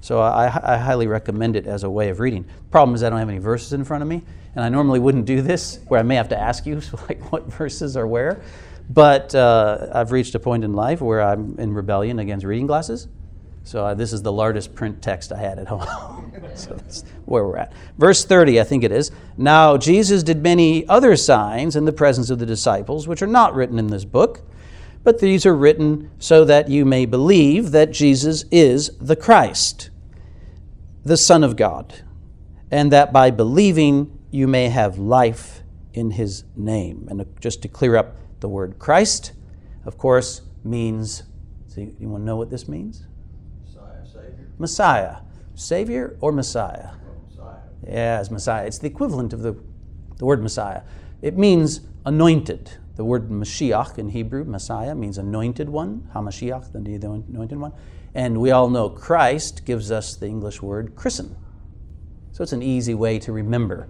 So 0.00 0.20
I, 0.20 0.46
I, 0.46 0.76
highly 0.76 1.06
recommend 1.06 1.56
it 1.56 1.66
as 1.66 1.82
a 1.82 1.88
way 1.88 2.10
of 2.10 2.20
reading. 2.20 2.44
Problem 2.70 2.94
is 2.94 3.02
I 3.02 3.08
don't 3.08 3.18
have 3.18 3.28
any 3.30 3.38
verses 3.38 3.72
in 3.72 3.84
front 3.84 4.02
of 4.02 4.08
me, 4.08 4.22
and 4.54 4.62
I 4.62 4.68
normally 4.68 4.98
wouldn't 4.98 5.24
do 5.24 5.40
this, 5.40 5.78
where 5.88 5.98
I 5.98 6.02
may 6.02 6.16
have 6.16 6.28
to 6.28 6.38
ask 6.38 6.66
you 6.66 6.82
like 7.08 7.32
what 7.32 7.46
verses 7.46 7.96
are 7.96 8.06
where. 8.06 8.42
But 8.90 9.34
uh, 9.34 9.88
I've 9.94 10.12
reached 10.12 10.34
a 10.34 10.38
point 10.38 10.62
in 10.62 10.74
life 10.74 11.00
where 11.00 11.22
I'm 11.22 11.58
in 11.58 11.72
rebellion 11.72 12.18
against 12.18 12.44
reading 12.44 12.66
glasses. 12.66 13.08
So 13.64 13.86
uh, 13.86 13.94
this 13.94 14.12
is 14.12 14.20
the 14.22 14.30
largest 14.30 14.74
print 14.74 15.02
text 15.02 15.32
I 15.32 15.38
had 15.38 15.58
at 15.58 15.68
home. 15.68 16.32
so 16.54 16.74
that's 16.74 17.02
where 17.24 17.44
we're 17.44 17.56
at. 17.56 17.72
Verse 17.98 18.24
30, 18.24 18.60
I 18.60 18.64
think 18.64 18.84
it 18.84 18.92
is. 18.92 19.10
Now 19.36 19.76
Jesus 19.76 20.22
did 20.22 20.42
many 20.42 20.86
other 20.86 21.16
signs 21.16 21.74
in 21.74 21.86
the 21.86 21.92
presence 21.92 22.30
of 22.30 22.38
the 22.38 22.46
disciples, 22.46 23.08
which 23.08 23.22
are 23.22 23.26
not 23.26 23.54
written 23.54 23.78
in 23.78 23.88
this 23.88 24.04
book, 24.04 24.42
but 25.02 25.18
these 25.18 25.44
are 25.46 25.56
written 25.56 26.10
so 26.18 26.44
that 26.44 26.68
you 26.68 26.84
may 26.84 27.06
believe 27.06 27.70
that 27.72 27.90
Jesus 27.90 28.44
is 28.50 28.96
the 28.98 29.16
Christ, 29.16 29.90
the 31.02 31.16
Son 31.16 31.42
of 31.42 31.56
God, 31.56 32.02
and 32.70 32.92
that 32.92 33.12
by 33.12 33.30
believing 33.30 34.18
you 34.30 34.46
may 34.46 34.68
have 34.68 34.98
life 34.98 35.62
in 35.94 36.10
his 36.10 36.44
name. 36.54 37.06
And 37.10 37.24
just 37.40 37.62
to 37.62 37.68
clear 37.68 37.96
up 37.96 38.16
the 38.40 38.48
word 38.48 38.78
Christ, 38.78 39.32
of 39.86 39.96
course, 39.96 40.42
means, 40.64 41.22
so 41.68 41.80
you 41.80 42.08
want 42.08 42.22
to 42.22 42.26
know 42.26 42.36
what 42.36 42.50
this 42.50 42.68
means? 42.68 43.06
Messiah, 44.58 45.16
Savior. 45.54 46.16
Or 46.20 46.32
Messiah? 46.32 46.90
Messiah. 47.28 47.56
Yeah, 47.86 48.20
it's 48.20 48.30
Messiah. 48.30 48.66
It's 48.66 48.78
the 48.78 48.86
equivalent 48.86 49.32
of 49.32 49.42
the, 49.42 49.56
the 50.16 50.24
word 50.24 50.42
Messiah. 50.42 50.82
It 51.22 51.36
means 51.36 51.80
anointed. 52.04 52.72
The 52.96 53.04
word 53.04 53.28
Mashiach 53.28 53.98
in 53.98 54.10
Hebrew, 54.10 54.44
Messiah, 54.44 54.94
means 54.94 55.18
anointed 55.18 55.68
one, 55.68 56.08
HaMashiach, 56.14 56.72
the 56.72 56.78
anointed 56.78 57.58
one. 57.58 57.72
And 58.14 58.40
we 58.40 58.52
all 58.52 58.70
know 58.70 58.88
Christ 58.88 59.64
gives 59.64 59.90
us 59.90 60.14
the 60.14 60.26
English 60.26 60.62
word 60.62 60.94
christen. 60.94 61.34
So 62.30 62.42
it's 62.42 62.52
an 62.52 62.62
easy 62.62 62.94
way 62.94 63.18
to 63.20 63.32
remember 63.32 63.88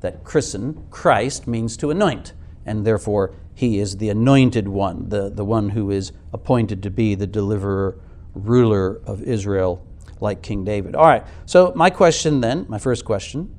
that 0.00 0.24
christen, 0.24 0.86
Christ, 0.90 1.46
means 1.46 1.76
to 1.78 1.90
anoint 1.90 2.32
and 2.66 2.84
therefore 2.84 3.32
he 3.54 3.78
is 3.78 3.96
the 3.96 4.10
anointed 4.10 4.68
one, 4.68 5.08
the, 5.08 5.30
the 5.30 5.44
one 5.44 5.70
who 5.70 5.90
is 5.90 6.12
appointed 6.32 6.82
to 6.82 6.90
be 6.90 7.14
the 7.14 7.26
deliverer, 7.26 7.98
ruler 8.34 9.00
of 9.06 9.22
Israel, 9.22 9.85
like 10.20 10.42
King 10.42 10.64
David. 10.64 10.94
All 10.94 11.06
right, 11.06 11.24
so 11.44 11.72
my 11.74 11.90
question 11.90 12.40
then, 12.40 12.66
my 12.68 12.78
first 12.78 13.04
question, 13.04 13.54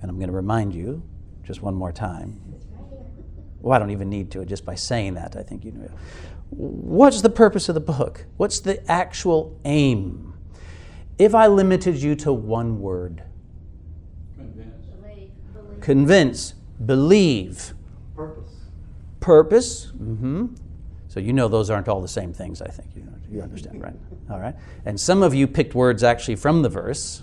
and 0.00 0.10
I'm 0.10 0.16
going 0.16 0.30
to 0.30 0.36
remind 0.36 0.74
you 0.74 1.02
just 1.44 1.62
one 1.62 1.74
more 1.74 1.92
time. 1.92 2.40
Well, 3.60 3.74
I 3.74 3.78
don't 3.78 3.90
even 3.90 4.08
need 4.08 4.30
to, 4.32 4.44
just 4.44 4.64
by 4.64 4.74
saying 4.74 5.14
that, 5.14 5.36
I 5.36 5.42
think 5.42 5.64
you 5.64 5.72
know. 5.72 5.90
What's 6.50 7.20
the 7.20 7.30
purpose 7.30 7.68
of 7.68 7.74
the 7.74 7.80
book? 7.80 8.24
What's 8.36 8.60
the 8.60 8.90
actual 8.90 9.58
aim? 9.64 10.34
If 11.18 11.34
I 11.34 11.46
limited 11.48 11.96
you 11.96 12.14
to 12.16 12.32
one 12.32 12.80
word, 12.80 13.22
convince. 14.36 14.86
Convince 15.80 16.54
believe. 16.86 17.74
Purpose. 18.16 18.54
Purpose. 19.20 19.86
Mm-hmm. 19.86 20.46
So 21.08 21.20
you 21.20 21.32
know 21.32 21.48
those 21.48 21.68
aren't 21.70 21.88
all 21.88 22.00
the 22.00 22.08
same 22.08 22.32
things, 22.32 22.62
I 22.62 22.68
think. 22.68 22.90
You, 22.96 23.06
you 23.30 23.42
understand, 23.42 23.82
right? 23.82 23.94
All 24.30 24.40
right. 24.40 24.54
And 24.84 24.98
some 25.00 25.22
of 25.22 25.34
you 25.34 25.46
picked 25.46 25.74
words 25.74 26.02
actually 26.02 26.36
from 26.36 26.62
the 26.62 26.68
verse, 26.68 27.22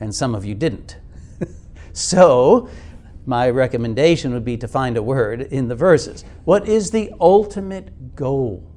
and 0.00 0.14
some 0.14 0.34
of 0.34 0.44
you 0.44 0.54
didn't. 0.54 0.98
so 1.92 2.68
my 3.26 3.48
recommendation 3.48 4.32
would 4.34 4.44
be 4.44 4.56
to 4.56 4.68
find 4.68 4.96
a 4.96 5.02
word 5.02 5.42
in 5.42 5.68
the 5.68 5.74
verses. 5.74 6.24
What 6.44 6.68
is 6.68 6.90
the 6.90 7.12
ultimate 7.20 8.16
goal? 8.16 8.68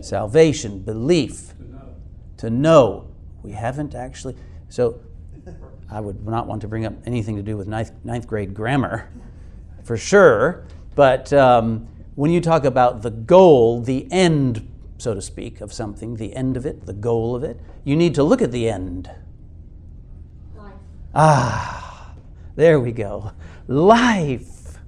Salvation, 0.00 0.80
belief. 0.80 1.54
To 1.56 1.64
know. 1.64 1.94
to 2.36 2.50
know. 2.50 3.08
We 3.42 3.50
haven't 3.52 3.94
actually. 3.94 4.36
So 4.68 5.00
I 5.90 6.00
would 6.00 6.24
not 6.24 6.46
want 6.46 6.60
to 6.62 6.68
bring 6.68 6.86
up 6.86 6.94
anything 7.06 7.36
to 7.36 7.42
do 7.42 7.56
with 7.56 7.66
ninth, 7.66 7.92
ninth 8.04 8.26
grade 8.26 8.54
grammar, 8.54 9.08
for 9.82 9.96
sure. 9.96 10.64
But 10.94 11.32
um, 11.32 11.88
when 12.16 12.30
you 12.30 12.40
talk 12.40 12.64
about 12.64 13.02
the 13.02 13.10
goal, 13.10 13.80
the 13.82 14.10
end, 14.10 14.68
so 14.98 15.14
to 15.14 15.22
speak, 15.22 15.60
of 15.60 15.72
something, 15.72 16.16
the 16.16 16.34
end 16.34 16.56
of 16.56 16.66
it, 16.66 16.86
the 16.86 16.92
goal 16.92 17.36
of 17.36 17.44
it, 17.44 17.60
you 17.84 17.94
need 17.94 18.14
to 18.14 18.22
look 18.22 18.42
at 18.42 18.50
the 18.50 18.68
end. 18.68 19.10
Life. 20.56 20.72
Ah, 21.14 22.14
there 22.56 22.80
we 22.80 22.90
go. 22.90 23.32
Life. 23.68 24.78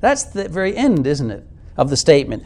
That's 0.00 0.24
the 0.24 0.48
very 0.48 0.76
end, 0.76 1.06
isn't 1.06 1.30
it, 1.30 1.46
of 1.76 1.88
the 1.88 1.96
statement. 1.96 2.42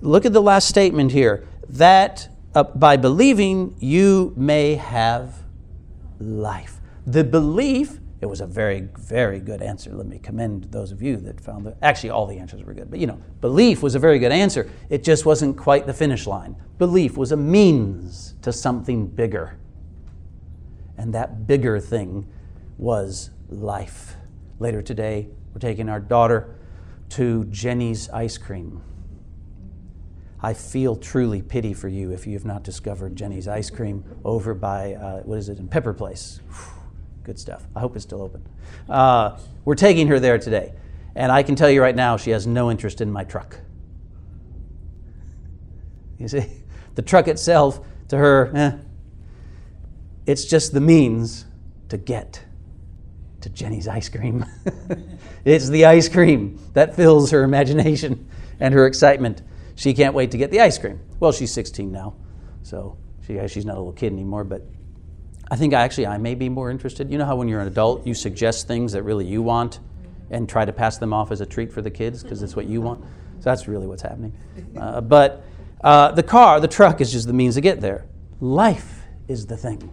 Look 0.00 0.24
at 0.24 0.32
the 0.32 0.40
last 0.40 0.68
statement 0.68 1.10
here 1.10 1.44
that 1.68 2.28
uh, 2.54 2.62
by 2.62 2.96
believing 2.96 3.74
you 3.80 4.32
may 4.36 4.76
have 4.76 5.42
life. 6.20 6.76
The 7.04 7.24
belief, 7.24 7.98
it 8.22 8.26
was 8.26 8.40
a 8.40 8.46
very, 8.46 8.88
very 8.98 9.40
good 9.40 9.60
answer. 9.60 9.92
Let 9.92 10.06
me 10.06 10.20
commend 10.20 10.70
those 10.70 10.92
of 10.92 11.02
you 11.02 11.16
that 11.18 11.40
found 11.40 11.66
that. 11.66 11.76
Actually, 11.82 12.10
all 12.10 12.24
the 12.24 12.38
answers 12.38 12.62
were 12.62 12.72
good. 12.72 12.88
But 12.88 13.00
you 13.00 13.08
know, 13.08 13.20
belief 13.40 13.82
was 13.82 13.96
a 13.96 13.98
very 13.98 14.20
good 14.20 14.30
answer. 14.30 14.70
It 14.88 15.02
just 15.02 15.26
wasn't 15.26 15.56
quite 15.56 15.86
the 15.86 15.92
finish 15.92 16.24
line. 16.24 16.54
Belief 16.78 17.16
was 17.16 17.32
a 17.32 17.36
means 17.36 18.34
to 18.42 18.52
something 18.52 19.08
bigger. 19.08 19.58
And 20.96 21.12
that 21.14 21.48
bigger 21.48 21.80
thing 21.80 22.28
was 22.78 23.30
life. 23.48 24.14
Later 24.60 24.82
today, 24.82 25.28
we're 25.52 25.58
taking 25.58 25.88
our 25.88 25.98
daughter 25.98 26.54
to 27.10 27.44
Jeni's 27.46 28.08
Ice 28.10 28.38
Cream. 28.38 28.82
I 30.40 30.54
feel 30.54 30.94
truly 30.94 31.42
pity 31.42 31.74
for 31.74 31.88
you 31.88 32.12
if 32.12 32.28
you 32.28 32.34
have 32.34 32.44
not 32.44 32.62
discovered 32.62 33.16
Jeni's 33.16 33.48
Ice 33.48 33.68
Cream 33.68 34.04
over 34.24 34.54
by, 34.54 34.94
uh, 34.94 35.22
what 35.22 35.38
is 35.38 35.48
it, 35.48 35.58
in 35.58 35.66
Pepper 35.66 35.92
Place. 35.92 36.38
Good 37.24 37.38
stuff. 37.38 37.66
I 37.76 37.80
hope 37.80 37.94
it's 37.94 38.04
still 38.04 38.22
open. 38.22 38.46
Uh, 38.88 39.38
we're 39.64 39.74
taking 39.74 40.08
her 40.08 40.18
there 40.18 40.38
today. 40.38 40.74
And 41.14 41.30
I 41.30 41.42
can 41.42 41.54
tell 41.54 41.70
you 41.70 41.82
right 41.82 41.94
now, 41.94 42.16
she 42.16 42.30
has 42.30 42.46
no 42.46 42.70
interest 42.70 43.00
in 43.00 43.10
my 43.10 43.24
truck. 43.24 43.58
You 46.18 46.28
see, 46.28 46.46
the 46.94 47.02
truck 47.02 47.28
itself, 47.28 47.80
to 48.08 48.16
her, 48.16 48.50
eh, 48.54 48.72
it's 50.26 50.44
just 50.44 50.72
the 50.72 50.80
means 50.80 51.44
to 51.88 51.96
get 51.96 52.42
to 53.40 53.50
Jeni's 53.50 53.88
ice 53.88 54.08
cream. 54.08 54.44
it's 55.44 55.68
the 55.68 55.84
ice 55.84 56.08
cream 56.08 56.58
that 56.74 56.94
fills 56.94 57.30
her 57.32 57.42
imagination 57.42 58.28
and 58.60 58.72
her 58.72 58.86
excitement. 58.86 59.42
She 59.74 59.94
can't 59.94 60.14
wait 60.14 60.30
to 60.30 60.38
get 60.38 60.50
the 60.50 60.60
ice 60.60 60.78
cream. 60.78 61.00
Well, 61.18 61.32
she's 61.32 61.52
16 61.52 61.90
now, 61.90 62.14
so 62.62 62.96
she, 63.26 63.40
she's 63.48 63.64
not 63.64 63.76
a 63.76 63.78
little 63.78 63.92
kid 63.92 64.12
anymore, 64.12 64.44
but 64.44 64.64
I 65.52 65.56
think 65.56 65.74
actually 65.74 66.06
I 66.06 66.16
may 66.16 66.34
be 66.34 66.48
more 66.48 66.70
interested. 66.70 67.12
You 67.12 67.18
know 67.18 67.26
how 67.26 67.36
when 67.36 67.46
you're 67.46 67.60
an 67.60 67.66
adult, 67.66 68.06
you 68.06 68.14
suggest 68.14 68.66
things 68.66 68.92
that 68.92 69.02
really 69.02 69.26
you 69.26 69.42
want 69.42 69.80
and 70.30 70.48
try 70.48 70.64
to 70.64 70.72
pass 70.72 70.96
them 70.96 71.12
off 71.12 71.30
as 71.30 71.42
a 71.42 71.46
treat 71.46 71.70
for 71.70 71.82
the 71.82 71.90
kids 71.90 72.22
because 72.22 72.42
it's 72.42 72.56
what 72.56 72.64
you 72.64 72.80
want? 72.80 73.04
So 73.40 73.50
that's 73.50 73.68
really 73.68 73.86
what's 73.86 74.00
happening. 74.00 74.32
Uh, 74.74 75.02
but 75.02 75.44
uh, 75.84 76.12
the 76.12 76.22
car, 76.22 76.58
the 76.58 76.68
truck 76.68 77.02
is 77.02 77.12
just 77.12 77.26
the 77.26 77.34
means 77.34 77.56
to 77.56 77.60
get 77.60 77.82
there. 77.82 78.06
Life 78.40 79.02
is 79.28 79.44
the 79.44 79.58
thing. 79.58 79.92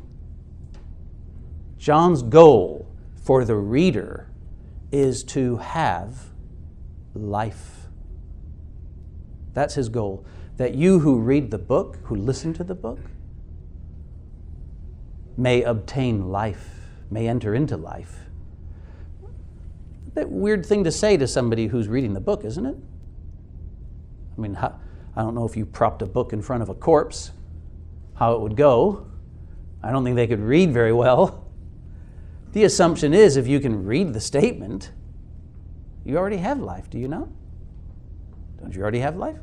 John's 1.77 2.23
goal 2.23 2.87
for 3.21 3.43
the 3.43 3.57
reader 3.57 4.31
is 4.93 5.25
to 5.25 5.57
have 5.57 6.29
life. 7.13 7.89
That's 9.53 9.73
his 9.73 9.89
goal. 9.89 10.25
That 10.55 10.75
you 10.75 10.99
who 10.99 11.19
read 11.19 11.51
the 11.51 11.57
book, 11.57 11.97
who 12.03 12.15
listen 12.15 12.53
to 12.53 12.63
the 12.63 12.75
book, 12.75 12.99
may 15.39 15.63
obtain 15.63 16.29
life, 16.29 16.69
may 17.09 17.27
enter 17.27 17.55
into 17.55 17.77
life. 17.77 18.17
A 20.07 20.11
bit 20.11 20.29
weird 20.29 20.65
thing 20.65 20.83
to 20.83 20.91
say 20.91 21.17
to 21.17 21.27
somebody 21.27 21.67
who's 21.67 21.87
reading 21.87 22.13
the 22.13 22.19
book, 22.19 22.43
isn't 22.43 22.65
it? 22.65 22.75
I 24.37 24.41
mean, 24.41 24.55
I 24.55 24.71
don't 25.15 25.35
know 25.35 25.45
if 25.45 25.55
you 25.55 25.65
propped 25.65 26.01
a 26.01 26.05
book 26.05 26.33
in 26.33 26.41
front 26.41 26.61
of 26.61 26.69
a 26.69 26.73
corpse, 26.73 27.31
how 28.15 28.33
it 28.33 28.41
would 28.41 28.55
go. 28.55 29.07
I 29.81 29.91
don't 29.91 30.03
think 30.03 30.15
they 30.15 30.27
could 30.27 30.41
read 30.41 30.71
very 30.71 30.93
well. 30.93 31.45
The 32.51 32.63
assumption 32.63 33.13
is 33.13 33.37
if 33.37 33.47
you 33.47 33.59
can 33.59 33.85
read 33.85 34.13
the 34.13 34.19
statement, 34.19 34.91
you 36.03 36.17
already 36.17 36.37
have 36.37 36.59
life, 36.59 36.89
do 36.89 36.97
you 36.97 37.07
not? 37.07 37.27
Don't 38.59 38.75
you 38.75 38.81
already 38.81 38.99
have 38.99 39.15
life? 39.15 39.37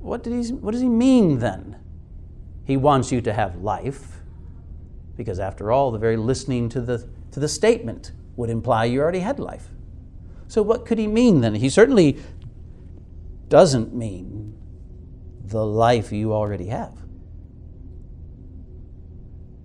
What, 0.00 0.22
did 0.22 0.32
he, 0.32 0.52
what 0.52 0.72
does 0.72 0.82
he 0.82 0.88
mean 0.88 1.38
then? 1.38 1.76
He 2.64 2.76
wants 2.76 3.12
you 3.12 3.20
to 3.22 3.32
have 3.32 3.56
life, 3.56 4.20
because 5.16 5.38
after 5.38 5.70
all, 5.70 5.90
the 5.90 5.98
very 5.98 6.16
listening 6.16 6.68
to 6.70 6.80
the, 6.80 7.08
to 7.32 7.40
the 7.40 7.48
statement 7.48 8.12
would 8.36 8.50
imply 8.50 8.84
you 8.84 9.00
already 9.00 9.20
had 9.20 9.38
life. 9.38 9.68
So, 10.48 10.62
what 10.62 10.84
could 10.86 10.98
he 10.98 11.06
mean 11.06 11.40
then? 11.40 11.54
He 11.54 11.68
certainly 11.68 12.18
doesn't 13.48 13.94
mean 13.94 14.56
the 15.44 15.64
life 15.64 16.12
you 16.12 16.32
already 16.32 16.66
have. 16.66 16.96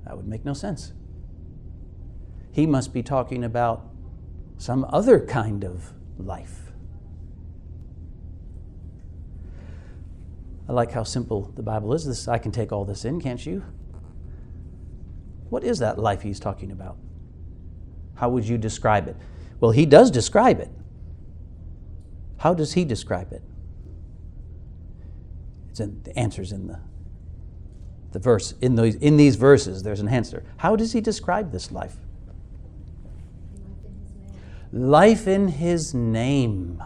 That 0.05 0.15
would 0.17 0.27
make 0.27 0.45
no 0.45 0.53
sense 0.53 0.93
he 2.51 2.65
must 2.65 2.93
be 2.93 3.03
talking 3.03 3.43
about 3.43 3.87
some 4.57 4.85
other 4.89 5.25
kind 5.25 5.63
of 5.63 5.93
life. 6.17 6.71
I 10.67 10.73
like 10.73 10.91
how 10.91 11.03
simple 11.03 11.51
the 11.55 11.63
Bible 11.63 11.93
is. 11.93 12.05
This 12.05 12.27
I 12.27 12.37
can 12.37 12.51
take 12.51 12.71
all 12.71 12.85
this 12.85 13.05
in, 13.05 13.21
can't 13.21 13.43
you? 13.45 13.63
What 15.49 15.63
is 15.63 15.79
that 15.79 15.97
life 15.97 16.21
he's 16.21 16.39
talking 16.39 16.71
about? 16.71 16.97
How 18.15 18.29
would 18.29 18.47
you 18.47 18.57
describe 18.57 19.07
it? 19.07 19.15
Well, 19.59 19.71
he 19.71 19.85
does 19.85 20.11
describe 20.11 20.59
it. 20.59 20.69
How 22.37 22.53
does 22.53 22.73
he 22.73 22.85
describe 22.85 23.33
it? 23.33 23.41
It's 25.69 25.79
in, 25.79 26.01
the 26.03 26.17
answers 26.17 26.51
in 26.51 26.67
the 26.67 26.79
the 28.11 28.19
verse 28.19 28.55
in 28.59 28.75
those 28.75 28.95
in 28.95 29.17
these 29.17 29.35
verses. 29.35 29.83
There's 29.83 29.99
an 29.99 30.07
answer. 30.07 30.43
How 30.57 30.75
does 30.75 30.93
he 30.93 31.01
describe 31.01 31.51
this 31.51 31.71
life? 31.71 31.97
life 34.71 35.27
in 35.27 35.47
His 35.47 35.93
name. 35.93 36.83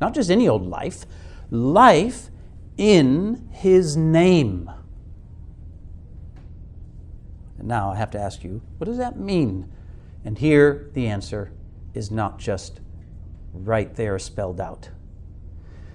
Not 0.00 0.14
just 0.14 0.30
any 0.30 0.48
old 0.48 0.66
life, 0.66 1.06
life 1.50 2.30
in 2.76 3.48
His 3.52 3.96
name. 3.96 4.70
Now 7.66 7.90
I 7.90 7.96
have 7.96 8.12
to 8.12 8.20
ask 8.20 8.44
you, 8.44 8.62
what 8.78 8.86
does 8.86 8.98
that 8.98 9.18
mean? 9.18 9.68
And 10.24 10.38
here 10.38 10.88
the 10.94 11.08
answer 11.08 11.52
is 11.94 12.12
not 12.12 12.38
just 12.38 12.80
right 13.52 13.92
there 13.96 14.18
spelled 14.20 14.60
out. 14.60 14.90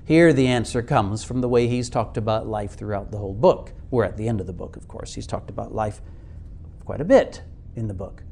Here 0.03 0.33
the 0.33 0.47
answer 0.47 0.81
comes 0.81 1.23
from 1.23 1.39
the 1.39 1.47
way 1.47 1.67
he's 1.67 1.89
talked 1.89 2.17
about 2.17 2.45
life 2.45 2.73
throughout 2.73 3.11
the 3.11 3.19
whole 3.19 3.33
book. 3.33 3.71
We're 3.89 4.03
at 4.03 4.17
the 4.17 4.27
end 4.27 4.41
of 4.41 4.47
the 4.47 4.53
book, 4.53 4.75
of 4.75 4.89
course. 4.89 5.13
He's 5.13 5.27
talked 5.27 5.49
about 5.49 5.73
life 5.73 6.01
quite 6.83 6.99
a 6.99 7.05
bit 7.05 7.41
in 7.75 7.87
the 7.87 7.93
book. 7.93 8.23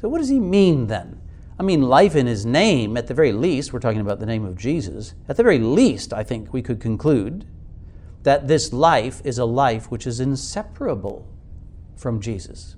So, 0.00 0.08
what 0.08 0.18
does 0.18 0.28
he 0.28 0.38
mean 0.38 0.86
then? 0.86 1.20
I 1.58 1.64
mean, 1.64 1.82
life 1.82 2.14
in 2.14 2.26
his 2.26 2.46
name, 2.46 2.96
at 2.96 3.08
the 3.08 3.14
very 3.14 3.32
least, 3.32 3.72
we're 3.72 3.80
talking 3.80 4.00
about 4.00 4.20
the 4.20 4.26
name 4.26 4.44
of 4.44 4.56
Jesus, 4.56 5.14
at 5.28 5.36
the 5.36 5.42
very 5.42 5.58
least, 5.58 6.12
I 6.12 6.22
think 6.22 6.52
we 6.52 6.62
could 6.62 6.80
conclude 6.80 7.46
that 8.22 8.46
this 8.46 8.72
life 8.72 9.20
is 9.24 9.38
a 9.38 9.44
life 9.44 9.90
which 9.90 10.06
is 10.06 10.20
inseparable 10.20 11.26
from 11.96 12.20
Jesus. 12.20 12.76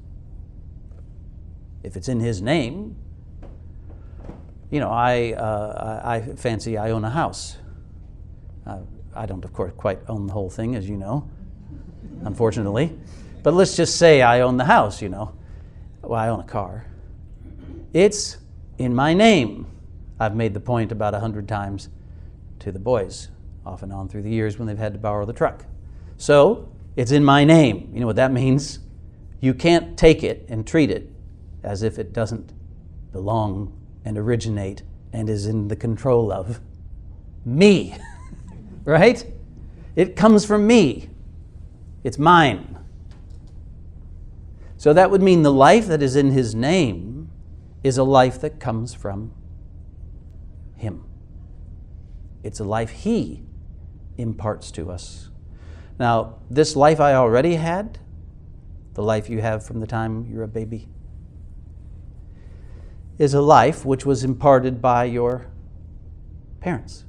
If 1.82 1.96
it's 1.96 2.08
in 2.08 2.20
his 2.20 2.42
name, 2.42 2.96
you 4.70 4.80
know, 4.80 4.90
I, 4.90 5.32
uh, 5.32 6.00
I 6.04 6.20
fancy 6.20 6.76
I 6.76 6.90
own 6.90 7.04
a 7.04 7.10
house. 7.10 7.56
Uh, 8.66 8.80
I 9.14 9.26
don't, 9.26 9.44
of 9.44 9.52
course, 9.52 9.72
quite 9.76 10.00
own 10.08 10.26
the 10.26 10.32
whole 10.32 10.50
thing, 10.50 10.74
as 10.74 10.88
you 10.88 10.96
know, 10.96 11.28
unfortunately. 12.24 12.98
But 13.42 13.54
let's 13.54 13.76
just 13.76 13.96
say 13.96 14.22
I 14.22 14.40
own 14.40 14.56
the 14.56 14.64
house, 14.64 15.00
you 15.00 15.08
know. 15.08 15.32
Well, 16.02 16.18
I 16.18 16.28
own 16.28 16.40
a 16.40 16.44
car. 16.44 16.84
It's 17.92 18.38
in 18.78 18.94
my 18.94 19.14
name. 19.14 19.66
I've 20.18 20.34
made 20.34 20.52
the 20.52 20.60
point 20.60 20.92
about 20.92 21.14
a 21.14 21.20
hundred 21.20 21.46
times 21.46 21.88
to 22.60 22.72
the 22.72 22.78
boys, 22.78 23.28
off 23.64 23.82
and 23.82 23.92
on 23.92 24.08
through 24.08 24.22
the 24.22 24.30
years 24.30 24.58
when 24.58 24.66
they've 24.66 24.76
had 24.76 24.92
to 24.94 24.98
borrow 24.98 25.24
the 25.24 25.32
truck. 25.32 25.64
So, 26.16 26.68
it's 26.96 27.12
in 27.12 27.24
my 27.24 27.44
name. 27.44 27.90
You 27.92 28.00
know 28.00 28.06
what 28.06 28.16
that 28.16 28.32
means? 28.32 28.80
You 29.40 29.54
can't 29.54 29.98
take 29.98 30.22
it 30.22 30.46
and 30.48 30.66
treat 30.66 30.90
it 30.90 31.10
as 31.62 31.82
if 31.82 31.98
it 31.98 32.12
doesn't 32.12 32.52
belong 33.12 33.72
and 34.04 34.16
originate 34.16 34.82
and 35.12 35.28
is 35.28 35.46
in 35.46 35.68
the 35.68 35.76
control 35.76 36.32
of 36.32 36.60
me. 37.44 37.96
right? 38.84 39.24
It 39.94 40.16
comes 40.16 40.44
from 40.44 40.66
me. 40.66 41.10
It's 42.04 42.18
mine. 42.18 42.78
So 44.76 44.92
that 44.92 45.10
would 45.10 45.22
mean 45.22 45.42
the 45.42 45.52
life 45.52 45.86
that 45.86 46.02
is 46.02 46.16
in 46.16 46.30
his 46.30 46.54
name 46.54 47.16
is 47.86 47.98
a 47.98 48.02
life 48.02 48.40
that 48.40 48.58
comes 48.58 48.94
from 48.94 49.32
Him. 50.76 51.04
It's 52.42 52.58
a 52.58 52.64
life 52.64 52.90
He 52.90 53.44
imparts 54.18 54.72
to 54.72 54.90
us. 54.90 55.30
Now, 55.98 56.40
this 56.50 56.74
life 56.74 57.00
I 57.00 57.14
already 57.14 57.54
had, 57.54 58.00
the 58.96 59.02
life 59.02 59.30
you 59.30 59.40
have 59.40 59.64
from 59.64 59.78
the 59.78 59.86
time 59.86 60.26
you're 60.28 60.42
a 60.42 60.48
baby, 60.48 60.88
is 63.18 63.32
a 63.32 63.40
life 63.40 63.84
which 63.84 64.04
was 64.04 64.24
imparted 64.24 64.82
by 64.82 65.04
your 65.04 65.46
parents. 66.60 67.04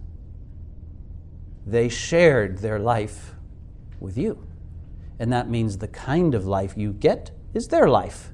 They 1.66 1.90
shared 1.90 2.60
their 2.60 2.78
life 2.78 3.34
with 4.00 4.18
you. 4.18 4.46
And 5.18 5.34
that 5.34 5.50
means 5.50 5.80
the 5.80 5.88
kind 5.88 6.36
of 6.36 6.46
life 6.46 6.78
you 6.78 6.94
get 6.94 7.32
is 7.54 7.70
their 7.70 7.88
life 7.88 8.32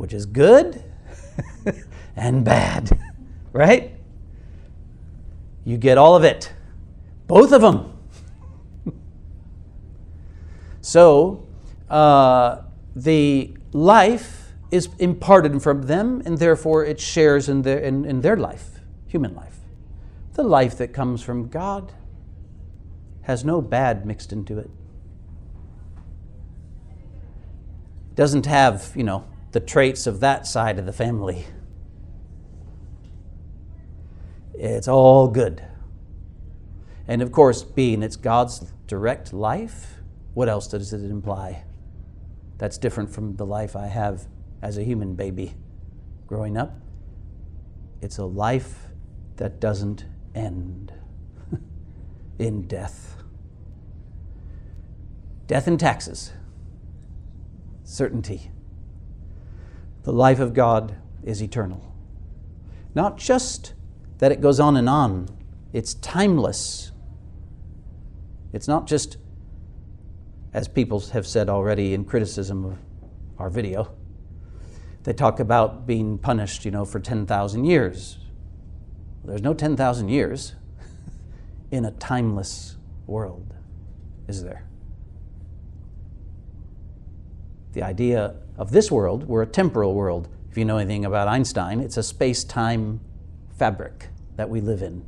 which 0.00 0.14
is 0.14 0.24
good 0.24 0.82
and 2.16 2.42
bad, 2.42 2.98
right? 3.52 3.92
You 5.64 5.76
get 5.76 5.98
all 5.98 6.16
of 6.16 6.24
it, 6.24 6.54
both 7.26 7.52
of 7.52 7.60
them. 7.60 7.98
So, 10.90 11.46
uh, 11.88 12.62
the 12.96 13.56
life 13.72 14.50
is 14.72 14.88
imparted 14.98 15.62
from 15.62 15.82
them, 15.82 16.20
and 16.24 16.38
therefore 16.38 16.84
it 16.84 16.98
shares 16.98 17.48
in 17.48 17.62
their, 17.62 17.78
in, 17.78 18.04
in 18.04 18.22
their 18.22 18.36
life, 18.36 18.80
human 19.06 19.32
life. 19.36 19.58
The 20.32 20.42
life 20.42 20.76
that 20.78 20.88
comes 20.88 21.22
from 21.22 21.46
God 21.46 21.92
has 23.22 23.44
no 23.44 23.62
bad 23.62 24.04
mixed 24.04 24.32
into 24.32 24.58
it. 24.58 24.68
Doesn't 28.16 28.46
have, 28.46 28.90
you 28.96 29.04
know, 29.04 29.28
the 29.52 29.60
traits 29.60 30.08
of 30.08 30.18
that 30.18 30.44
side 30.44 30.76
of 30.80 30.86
the 30.86 30.92
family. 30.92 31.46
It's 34.54 34.88
all 34.88 35.28
good. 35.28 35.64
And 37.06 37.22
of 37.22 37.30
course, 37.30 37.62
being 37.62 38.02
it's 38.02 38.16
God's 38.16 38.72
direct 38.88 39.32
life, 39.32 39.99
what 40.34 40.48
else 40.48 40.68
does 40.68 40.92
it 40.92 41.10
imply? 41.10 41.64
That's 42.58 42.78
different 42.78 43.10
from 43.10 43.36
the 43.36 43.46
life 43.46 43.74
I 43.74 43.86
have 43.86 44.26
as 44.62 44.78
a 44.78 44.84
human 44.84 45.14
baby 45.14 45.54
growing 46.26 46.56
up. 46.56 46.78
It's 48.00 48.18
a 48.18 48.24
life 48.24 48.86
that 49.36 49.60
doesn't 49.60 50.04
end 50.34 50.92
in 52.38 52.62
death. 52.66 53.16
Death 55.46 55.66
and 55.66 55.80
taxes, 55.80 56.32
certainty. 57.82 58.50
The 60.02 60.12
life 60.12 60.38
of 60.38 60.54
God 60.54 60.96
is 61.24 61.42
eternal. 61.42 61.94
Not 62.94 63.16
just 63.16 63.74
that 64.18 64.32
it 64.32 64.40
goes 64.40 64.60
on 64.60 64.76
and 64.76 64.88
on, 64.88 65.28
it's 65.72 65.94
timeless. 65.94 66.92
It's 68.52 68.68
not 68.68 68.86
just, 68.86 69.16
as 70.52 70.68
people 70.68 71.00
have 71.00 71.26
said 71.26 71.48
already 71.48 71.94
in 71.94 72.04
criticism 72.04 72.64
of 72.64 72.78
our 73.38 73.50
video, 73.50 73.94
they 75.04 75.12
talk 75.12 75.40
about 75.40 75.86
being 75.86 76.18
punished, 76.18 76.64
you 76.64 76.70
know, 76.70 76.84
for 76.84 77.00
10,000 77.00 77.64
years. 77.64 78.18
There's 79.24 79.42
no 79.42 79.54
10,000 79.54 80.08
years 80.08 80.54
in 81.70 81.84
a 81.84 81.90
timeless 81.92 82.76
world, 83.06 83.54
is 84.28 84.42
there? 84.42 84.66
The 87.72 87.82
idea 87.82 88.34
of 88.58 88.72
this 88.72 88.90
world, 88.90 89.28
we're 89.28 89.42
a 89.42 89.46
temporal 89.46 89.94
world. 89.94 90.28
If 90.50 90.58
you 90.58 90.64
know 90.64 90.78
anything 90.78 91.04
about 91.04 91.28
Einstein, 91.28 91.80
it's 91.80 91.96
a 91.96 92.02
space 92.02 92.42
time 92.42 93.00
fabric 93.56 94.08
that 94.36 94.50
we 94.50 94.60
live 94.60 94.82
in. 94.82 95.04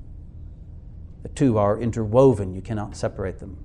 The 1.22 1.28
two 1.28 1.59
are 1.59 1.78
interwoven, 1.78 2.55
you 2.55 2.62
cannot 2.62 2.96
separate 2.96 3.40
them, 3.40 3.59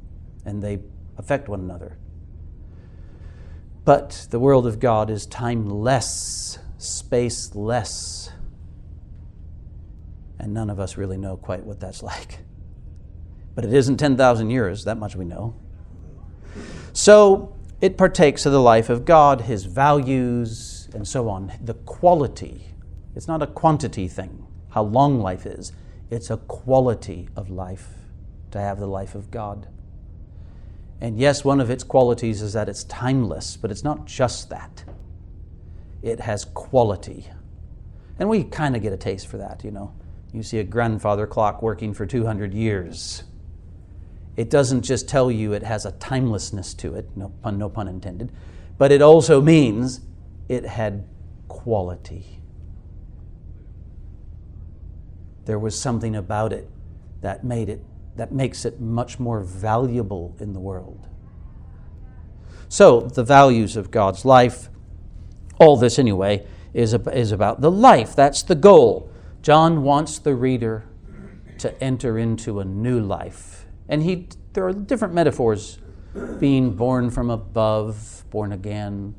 and 0.45 0.61
they 0.61 0.79
affect 1.17 1.47
one 1.47 1.59
another. 1.59 1.97
But 3.85 4.27
the 4.31 4.39
world 4.39 4.67
of 4.67 4.79
God 4.79 5.09
is 5.09 5.25
timeless, 5.25 6.59
spaceless, 6.77 8.31
and 10.39 10.53
none 10.53 10.69
of 10.69 10.79
us 10.79 10.97
really 10.97 11.17
know 11.17 11.37
quite 11.37 11.63
what 11.63 11.79
that's 11.79 12.03
like. 12.11 12.39
But 13.55 13.65
it 13.65 13.73
isn't 13.73 13.97
10,000 13.97 14.49
years, 14.49 14.83
that 14.83 14.97
much 14.97 15.15
we 15.15 15.25
know. 15.25 15.55
So 16.93 17.55
it 17.81 17.97
partakes 17.97 18.45
of 18.45 18.51
the 18.51 18.61
life 18.61 18.89
of 18.89 19.05
God, 19.05 19.41
his 19.41 19.65
values, 19.65 20.89
and 20.93 21.07
so 21.07 21.29
on. 21.29 21.53
The 21.61 21.73
quality. 21.73 22.65
It's 23.15 23.27
not 23.27 23.41
a 23.41 23.47
quantity 23.47 24.07
thing 24.07 24.47
how 24.69 24.83
long 24.83 25.19
life 25.19 25.45
is. 25.45 25.71
It's 26.09 26.29
a 26.29 26.37
quality 26.37 27.29
of 27.35 27.49
life 27.49 27.87
to 28.51 28.59
have 28.59 28.79
the 28.79 28.87
life 28.87 29.15
of 29.15 29.31
God. 29.31 29.67
And 30.99 31.19
yes, 31.19 31.43
one 31.45 31.59
of 31.59 31.69
its 31.69 31.83
qualities 31.83 32.41
is 32.41 32.53
that 32.53 32.67
it's 32.67 32.83
timeless, 32.85 33.57
but 33.57 33.71
it's 33.71 33.83
not 33.83 34.05
just 34.05 34.49
that. 34.49 34.83
It 36.01 36.19
has 36.21 36.45
quality. 36.45 37.27
And 38.19 38.29
we 38.29 38.43
kind 38.43 38.75
of 38.75 38.81
get 38.81 38.93
a 38.93 38.97
taste 38.97 39.27
for 39.27 39.37
that, 39.37 39.63
you 39.63 39.71
know. 39.71 39.93
You 40.33 40.43
see 40.43 40.59
a 40.59 40.63
grandfather 40.63 41.27
clock 41.27 41.61
working 41.61 41.93
for 41.93 42.05
200 42.05 42.53
years. 42.53 43.23
It 44.35 44.49
doesn't 44.49 44.81
just 44.81 45.07
tell 45.07 45.31
you 45.31 45.53
it 45.53 45.63
has 45.63 45.85
a 45.85 45.91
timelessness 45.93 46.73
to 46.75 46.95
it, 46.95 47.09
no 47.15 47.29
pun, 47.41 47.57
no 47.57 47.69
pun 47.69 47.87
intended, 47.87 48.31
but 48.77 48.91
it 48.91 49.01
also 49.01 49.41
means 49.41 50.01
it 50.47 50.65
had 50.65 51.07
quality. 51.47 52.37
there 55.47 55.57
was 55.57 55.79
something 55.79 56.15
about 56.15 56.51
it 56.53 56.69
that 57.21 57.43
made 57.43 57.69
it 57.69 57.81
that 58.17 58.31
makes 58.31 58.65
it 58.65 58.79
much 58.81 59.19
more 59.19 59.39
valuable 59.39 60.35
in 60.39 60.53
the 60.53 60.59
world. 60.59 61.07
So, 62.69 63.01
the 63.01 63.23
values 63.23 63.77
of 63.77 63.91
God's 63.91 64.25
life, 64.25 64.69
all 65.57 65.77
this 65.77 65.97
anyway, 65.97 66.45
is, 66.73 66.93
is 66.93 67.31
about 67.31 67.61
the 67.61 67.71
life. 67.71 68.15
That's 68.15 68.43
the 68.43 68.55
goal. 68.55 69.09
John 69.41 69.83
wants 69.83 70.19
the 70.19 70.35
reader 70.35 70.83
to 71.59 71.81
enter 71.81 72.17
into 72.17 72.59
a 72.59 72.65
new 72.65 72.99
life. 72.99 73.65
And 73.87 74.03
he, 74.03 74.27
there 74.53 74.67
are 74.67 74.73
different 74.73 75.13
metaphors 75.13 75.79
being 76.39 76.75
born 76.75 77.09
from 77.09 77.29
above, 77.29 78.25
born 78.29 78.51
again, 78.51 79.15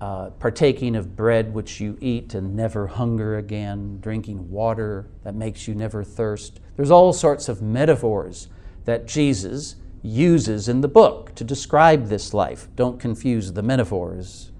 uh, 0.00 0.30
partaking 0.30 0.94
of 0.94 1.16
bread 1.16 1.52
which 1.52 1.80
you 1.80 1.98
eat 2.00 2.34
and 2.34 2.54
never 2.54 2.86
hunger 2.86 3.36
again, 3.36 3.98
drinking 4.00 4.50
water 4.50 5.08
that 5.24 5.34
makes 5.34 5.66
you 5.66 5.74
never 5.74 6.04
thirst. 6.04 6.60
There's 6.76 6.90
all 6.90 7.12
sorts 7.12 7.48
of 7.48 7.60
metaphors 7.62 8.48
that 8.84 9.06
Jesus 9.06 9.76
uses 10.02 10.68
in 10.68 10.80
the 10.80 10.88
book 10.88 11.34
to 11.34 11.44
describe 11.44 12.06
this 12.06 12.32
life. 12.32 12.68
Don't 12.76 13.00
confuse 13.00 13.52
the 13.52 13.62
metaphors 13.62 14.52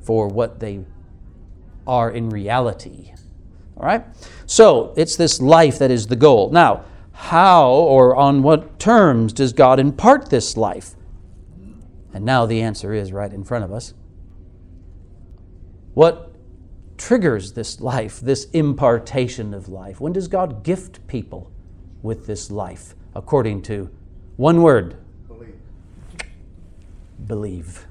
for 0.00 0.28
what 0.28 0.60
they 0.60 0.80
are 1.86 2.10
in 2.10 2.30
reality. 2.30 3.12
All 3.76 3.86
right? 3.86 4.04
So 4.46 4.94
it's 4.96 5.16
this 5.16 5.40
life 5.40 5.78
that 5.78 5.90
is 5.90 6.06
the 6.06 6.16
goal. 6.16 6.50
Now, 6.50 6.84
how 7.12 7.70
or 7.70 8.16
on 8.16 8.42
what 8.42 8.78
terms 8.78 9.32
does 9.32 9.52
God 9.52 9.78
impart 9.78 10.30
this 10.30 10.56
life? 10.56 10.94
And 12.14 12.24
now 12.24 12.46
the 12.46 12.62
answer 12.62 12.94
is 12.94 13.12
right 13.12 13.32
in 13.32 13.44
front 13.44 13.64
of 13.64 13.72
us. 13.72 13.92
What 15.98 16.30
triggers 16.96 17.54
this 17.54 17.80
life, 17.80 18.20
this 18.20 18.44
impartation 18.52 19.52
of 19.52 19.68
life? 19.68 20.00
When 20.00 20.12
does 20.12 20.28
God 20.28 20.62
gift 20.62 21.04
people 21.08 21.50
with 22.02 22.24
this 22.24 22.52
life? 22.52 22.94
According 23.16 23.62
to 23.62 23.90
one 24.36 24.62
word 24.62 24.96
believe. 25.26 25.56
Believe. 27.26 27.86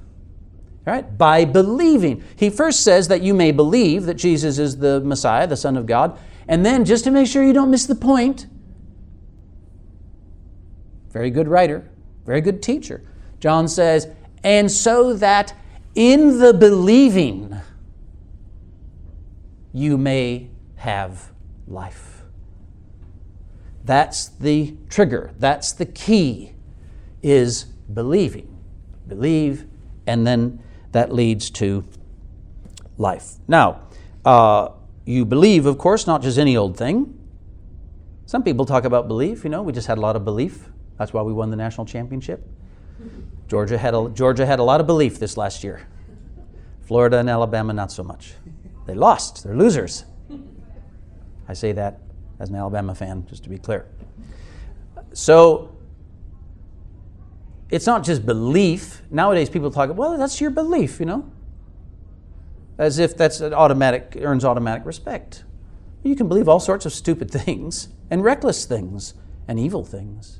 All 0.87 0.93
right? 0.93 1.17
By 1.17 1.43
believing. 1.43 2.23
He 2.37 2.49
first 2.49 2.81
says 2.81 3.09
that 3.09 3.21
you 3.21 3.33
may 3.33 3.51
believe 3.51 4.05
that 4.05 4.13
Jesus 4.13 4.57
is 4.57 4.77
the 4.77 5.01
Messiah, 5.01 5.45
the 5.45 5.57
Son 5.57 5.75
of 5.75 5.85
God. 5.85 6.17
And 6.47 6.65
then, 6.65 6.85
just 6.85 7.03
to 7.03 7.11
make 7.11 7.27
sure 7.27 7.43
you 7.43 7.51
don't 7.51 7.69
miss 7.69 7.87
the 7.87 7.93
point, 7.93 8.47
very 11.09 11.29
good 11.29 11.49
writer, 11.49 11.91
very 12.25 12.39
good 12.39 12.63
teacher. 12.63 13.03
John 13.41 13.67
says, 13.67 14.07
and 14.45 14.71
so 14.71 15.11
that 15.15 15.53
in 15.93 16.39
the 16.39 16.53
believing, 16.53 17.53
you 19.77 19.95
may 19.95 20.49
have 20.75 21.31
life. 21.67 22.23
That's 23.83 24.27
the 24.27 24.75
trigger, 24.89 25.31
that's 25.37 25.71
the 25.71 25.85
key, 25.85 26.53
is 27.21 27.65
believing. 27.93 28.57
Believe, 29.07 29.65
and 30.07 30.25
then 30.25 30.61
that 30.93 31.13
leads 31.13 31.51
to 31.51 31.85
life. 32.97 33.35
Now, 33.47 33.87
uh, 34.25 34.69
you 35.05 35.25
believe, 35.25 35.67
of 35.67 35.77
course, 35.77 36.07
not 36.07 36.23
just 36.23 36.39
any 36.39 36.57
old 36.57 36.75
thing. 36.75 37.13
Some 38.25 38.43
people 38.43 38.65
talk 38.65 38.83
about 38.83 39.07
belief, 39.07 39.43
you 39.43 39.49
know, 39.51 39.61
we 39.61 39.71
just 39.71 39.87
had 39.87 39.99
a 39.99 40.01
lot 40.01 40.15
of 40.15 40.25
belief. 40.25 40.69
That's 40.97 41.13
why 41.13 41.21
we 41.21 41.31
won 41.31 41.51
the 41.51 41.55
national 41.55 41.85
championship. 41.85 42.45
Georgia 43.47 43.77
had 43.77 43.93
a, 43.93 44.09
Georgia 44.09 44.45
had 44.45 44.57
a 44.59 44.63
lot 44.63 44.81
of 44.81 44.87
belief 44.87 45.19
this 45.19 45.37
last 45.37 45.63
year. 45.63 45.87
Florida 46.81 47.19
and 47.19 47.29
Alabama, 47.29 47.73
not 47.73 47.91
so 47.91 48.03
much. 48.03 48.33
They 48.87 48.95
lost. 48.95 49.43
They're 49.43 49.55
losers. 49.55 50.05
I 51.47 51.53
say 51.53 51.73
that 51.73 51.99
as 52.39 52.49
an 52.49 52.55
Alabama 52.55 52.95
fan, 52.95 53.25
just 53.29 53.43
to 53.43 53.49
be 53.49 53.57
clear. 53.57 53.85
So 55.13 55.75
it's 57.69 57.85
not 57.85 58.03
just 58.03 58.25
belief. 58.25 59.01
Nowadays, 59.11 59.49
people 59.49 59.71
talk, 59.71 59.95
well, 59.95 60.17
that's 60.17 60.39
your 60.39 60.51
belief, 60.51 60.99
you 60.99 61.05
know, 61.05 61.31
as 62.77 62.97
if 62.97 63.15
that's 63.15 63.41
an 63.41 63.53
automatic 63.53 64.17
earns 64.21 64.45
automatic 64.45 64.85
respect. 64.85 65.43
You 66.03 66.15
can 66.15 66.27
believe 66.27 66.47
all 66.47 66.59
sorts 66.59 66.85
of 66.85 66.93
stupid 66.93 67.29
things 67.29 67.89
and 68.09 68.23
reckless 68.23 68.65
things 68.65 69.13
and 69.47 69.59
evil 69.59 69.83
things. 69.83 70.39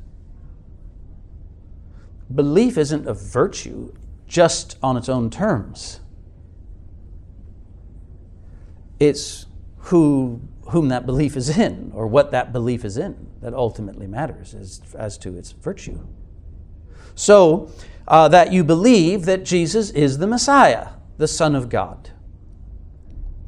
Belief 2.34 2.78
isn't 2.78 3.08
a 3.08 3.14
virtue 3.14 3.94
just 4.28 4.78
on 4.84 4.98
its 4.98 5.10
own 5.10 5.30
terms. 5.30 6.00
It's 9.00 9.46
who, 9.78 10.42
whom 10.70 10.90
that 10.90 11.06
belief 11.06 11.38
is 11.38 11.58
in 11.58 11.92
or 11.94 12.08
what 12.08 12.32
that 12.32 12.52
belief 12.52 12.84
is 12.84 12.98
in 12.98 13.28
that 13.42 13.54
ultimately 13.54 14.08
matters 14.08 14.54
as, 14.54 14.82
as 14.96 15.18
to 15.20 15.38
its 15.38 15.52
virtue. 15.52 16.00
So, 17.16 17.72
uh, 18.08 18.28
that 18.30 18.52
you 18.54 18.64
believe 18.64 19.26
that 19.26 19.44
Jesus 19.44 19.90
is 19.92 20.18
the 20.18 20.28
Messiah, 20.28 20.90
the 21.18 21.28
Son 21.28 21.56
of 21.56 21.70
God. 21.70 22.12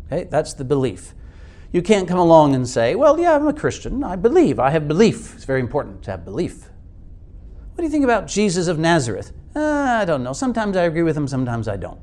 Okay, 0.08 0.28
that's 0.30 0.54
the 0.54 0.66
belief. 0.66 1.14
You 1.72 1.82
can't 1.82 2.08
come 2.08 2.18
along 2.18 2.56
and 2.56 2.68
say, 2.68 2.96
well, 2.96 3.20
yeah, 3.20 3.36
I'm 3.36 3.48
a 3.48 3.54
Christian. 3.54 4.04
I 4.04 4.16
believe. 4.16 4.60
I 4.60 4.72
have 4.72 4.88
belief. 4.88 5.36
It's 5.36 5.46
very 5.46 5.60
important 5.60 6.04
to 6.04 6.12
have 6.12 6.26
belief. 6.26 6.70
What 7.76 7.78
do 7.78 7.84
you 7.84 7.90
think 7.90 8.04
about 8.04 8.28
Jesus 8.28 8.68
of 8.68 8.80
Nazareth? 8.80 9.32
Uh, 9.56 9.62
I 10.02 10.06
don't 10.06 10.24
know. 10.24 10.34
Sometimes 10.34 10.76
I 10.76 10.84
agree 10.84 11.04
with 11.04 11.16
him, 11.16 11.28
sometimes 11.28 11.68
I 11.68 11.78
don't. 11.78 12.00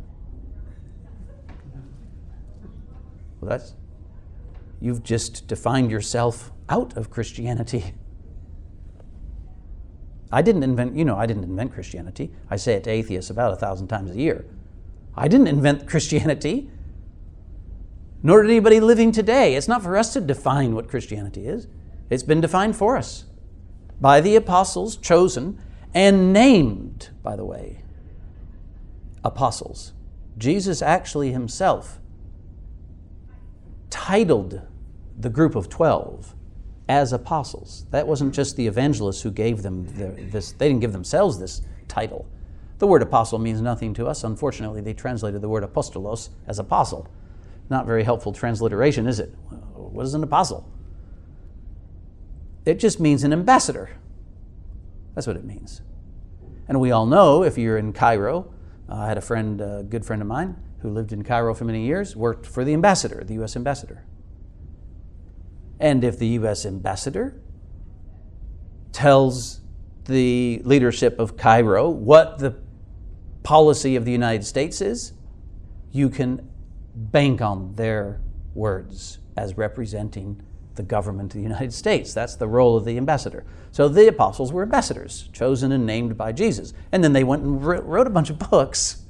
Well, 3.46 3.58
that's, 3.58 3.74
you've 4.80 5.04
just 5.04 5.46
defined 5.46 5.92
yourself 5.92 6.50
out 6.68 6.96
of 6.96 7.10
Christianity. 7.10 7.94
I 10.32 10.42
didn't 10.42 10.64
invent, 10.64 10.96
you 10.96 11.04
know, 11.04 11.16
I 11.16 11.26
didn't 11.26 11.44
invent 11.44 11.72
Christianity. 11.72 12.32
I 12.50 12.56
say 12.56 12.74
it 12.74 12.82
to 12.84 12.90
atheists 12.90 13.30
about 13.30 13.52
a 13.52 13.56
thousand 13.56 13.86
times 13.86 14.10
a 14.10 14.16
year. 14.16 14.44
I 15.14 15.28
didn't 15.28 15.46
invent 15.46 15.86
Christianity, 15.86 16.68
nor 18.20 18.42
did 18.42 18.50
anybody 18.50 18.80
living 18.80 19.12
today. 19.12 19.54
It's 19.54 19.68
not 19.68 19.80
for 19.80 19.96
us 19.96 20.12
to 20.14 20.20
define 20.20 20.74
what 20.74 20.88
Christianity 20.88 21.46
is, 21.46 21.68
it's 22.10 22.24
been 22.24 22.40
defined 22.40 22.74
for 22.74 22.96
us 22.96 23.26
by 24.00 24.20
the 24.20 24.34
apostles, 24.34 24.96
chosen 24.96 25.62
and 25.94 26.32
named, 26.32 27.10
by 27.22 27.36
the 27.36 27.44
way, 27.44 27.82
apostles. 29.24 29.92
Jesus 30.36 30.82
actually 30.82 31.30
himself 31.30 32.00
titled 33.90 34.62
the 35.18 35.30
group 35.30 35.54
of 35.54 35.68
12 35.68 36.34
as 36.88 37.12
apostles. 37.12 37.86
That 37.90 38.06
wasn't 38.06 38.34
just 38.34 38.56
the 38.56 38.66
evangelists 38.66 39.22
who 39.22 39.30
gave 39.30 39.62
them 39.62 39.86
the, 39.96 40.08
this, 40.30 40.52
they 40.52 40.68
didn't 40.68 40.80
give 40.80 40.92
themselves 40.92 41.38
this 41.38 41.62
title. 41.88 42.26
The 42.78 42.86
word 42.86 43.02
apostle 43.02 43.38
means 43.38 43.60
nothing 43.60 43.94
to 43.94 44.06
us. 44.06 44.22
Unfortunately, 44.22 44.80
they 44.80 44.92
translated 44.92 45.40
the 45.40 45.48
word 45.48 45.64
apostolos 45.64 46.28
as 46.46 46.58
apostle. 46.58 47.08
Not 47.70 47.86
very 47.86 48.04
helpful 48.04 48.32
transliteration, 48.32 49.06
is 49.06 49.18
it? 49.18 49.34
What 49.74 50.04
is 50.04 50.14
an 50.14 50.22
apostle? 50.22 50.70
It 52.64 52.78
just 52.78 53.00
means 53.00 53.24
an 53.24 53.32
ambassador. 53.32 53.90
That's 55.14 55.26
what 55.26 55.36
it 55.36 55.44
means. 55.44 55.80
And 56.68 56.80
we 56.80 56.90
all 56.90 57.06
know 57.06 57.42
if 57.42 57.56
you're 57.56 57.78
in 57.78 57.92
Cairo, 57.92 58.52
uh, 58.88 58.96
I 58.96 59.08
had 59.08 59.18
a 59.18 59.22
friend, 59.22 59.60
a 59.60 59.84
good 59.88 60.04
friend 60.04 60.20
of 60.20 60.28
mine, 60.28 60.56
who 60.86 60.92
lived 60.92 61.12
in 61.12 61.24
Cairo 61.24 61.52
for 61.52 61.64
many 61.64 61.84
years, 61.84 62.14
worked 62.14 62.46
for 62.46 62.64
the 62.64 62.72
ambassador, 62.72 63.24
the 63.24 63.34
U.S. 63.34 63.56
ambassador. 63.56 64.04
And 65.80 66.04
if 66.04 66.16
the 66.16 66.28
U.S. 66.28 66.64
ambassador 66.64 67.40
tells 68.92 69.62
the 70.04 70.62
leadership 70.64 71.18
of 71.18 71.36
Cairo 71.36 71.88
what 71.90 72.38
the 72.38 72.54
policy 73.42 73.96
of 73.96 74.04
the 74.04 74.12
United 74.12 74.46
States 74.46 74.80
is, 74.80 75.12
you 75.90 76.08
can 76.08 76.48
bank 76.94 77.42
on 77.42 77.74
their 77.74 78.20
words 78.54 79.18
as 79.36 79.56
representing 79.58 80.40
the 80.76 80.84
government 80.84 81.34
of 81.34 81.38
the 81.38 81.42
United 81.42 81.72
States. 81.72 82.14
That's 82.14 82.36
the 82.36 82.46
role 82.46 82.76
of 82.76 82.84
the 82.84 82.96
ambassador. 82.96 83.44
So 83.72 83.88
the 83.88 84.06
apostles 84.06 84.52
were 84.52 84.62
ambassadors, 84.62 85.28
chosen 85.32 85.72
and 85.72 85.84
named 85.84 86.16
by 86.16 86.30
Jesus. 86.30 86.72
And 86.92 87.02
then 87.02 87.12
they 87.12 87.24
went 87.24 87.42
and 87.42 87.64
wrote 87.64 88.06
a 88.06 88.10
bunch 88.10 88.30
of 88.30 88.38
books. 88.38 89.02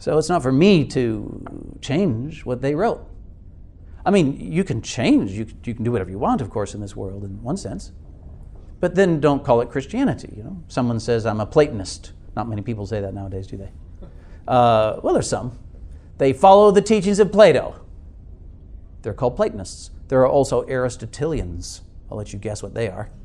So 0.00 0.16
it's 0.16 0.30
not 0.30 0.42
for 0.42 0.50
me 0.50 0.86
to 0.86 1.78
change 1.82 2.46
what 2.46 2.62
they 2.62 2.74
wrote. 2.74 3.06
I 4.04 4.10
mean, 4.10 4.40
you 4.40 4.64
can 4.64 4.80
change, 4.80 5.32
you, 5.32 5.46
you 5.62 5.74
can 5.74 5.84
do 5.84 5.92
whatever 5.92 6.10
you 6.10 6.18
want, 6.18 6.40
of 6.40 6.48
course, 6.48 6.74
in 6.74 6.80
this 6.80 6.96
world, 6.96 7.22
in 7.22 7.42
one 7.42 7.58
sense. 7.58 7.92
But 8.80 8.94
then 8.94 9.20
don't 9.20 9.44
call 9.44 9.60
it 9.60 9.70
Christianity. 9.70 10.32
You 10.34 10.42
know, 10.42 10.62
someone 10.68 11.00
says 11.00 11.26
I'm 11.26 11.38
a 11.38 11.44
Platonist. 11.44 12.12
Not 12.34 12.48
many 12.48 12.62
people 12.62 12.86
say 12.86 13.02
that 13.02 13.12
nowadays, 13.12 13.46
do 13.46 13.56
they? 13.56 13.70
Uh, 14.48 14.98
well, 15.04 15.12
there's 15.12 15.28
some. 15.28 15.56
They 16.18 16.32
follow 16.32 16.72
the 16.72 16.82
teachings 16.82 17.20
of 17.20 17.30
Plato. 17.30 17.78
They're 19.02 19.14
called 19.14 19.36
Platonists. 19.36 19.90
There 20.08 20.20
are 20.22 20.28
also 20.28 20.66
Aristotelians. 20.66 21.82
I'll 22.10 22.16
let 22.16 22.32
you 22.32 22.38
guess 22.38 22.60
what 22.60 22.74
they 22.74 22.88
are. 22.88 23.10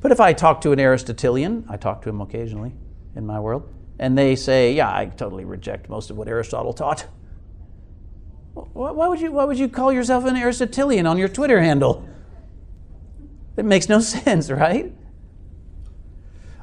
But 0.00 0.10
if 0.10 0.18
I 0.18 0.32
talk 0.32 0.60
to 0.62 0.72
an 0.72 0.80
Aristotelian, 0.80 1.64
I 1.68 1.76
talk 1.76 2.02
to 2.02 2.08
him 2.08 2.20
occasionally 2.20 2.72
in 3.14 3.24
my 3.24 3.38
world, 3.38 3.72
and 3.98 4.16
they 4.16 4.36
say, 4.36 4.72
Yeah, 4.72 4.94
I 4.94 5.06
totally 5.06 5.44
reject 5.44 5.88
most 5.88 6.10
of 6.10 6.16
what 6.16 6.28
Aristotle 6.28 6.72
taught. 6.72 7.06
Why 8.54 9.08
would 9.08 9.20
you, 9.20 9.32
why 9.32 9.44
would 9.44 9.58
you 9.58 9.68
call 9.68 9.92
yourself 9.92 10.24
an 10.26 10.36
Aristotelian 10.36 11.06
on 11.06 11.16
your 11.16 11.28
Twitter 11.28 11.60
handle? 11.60 12.06
It 13.56 13.64
makes 13.64 13.88
no 13.88 14.00
sense, 14.00 14.50
right? 14.50 14.92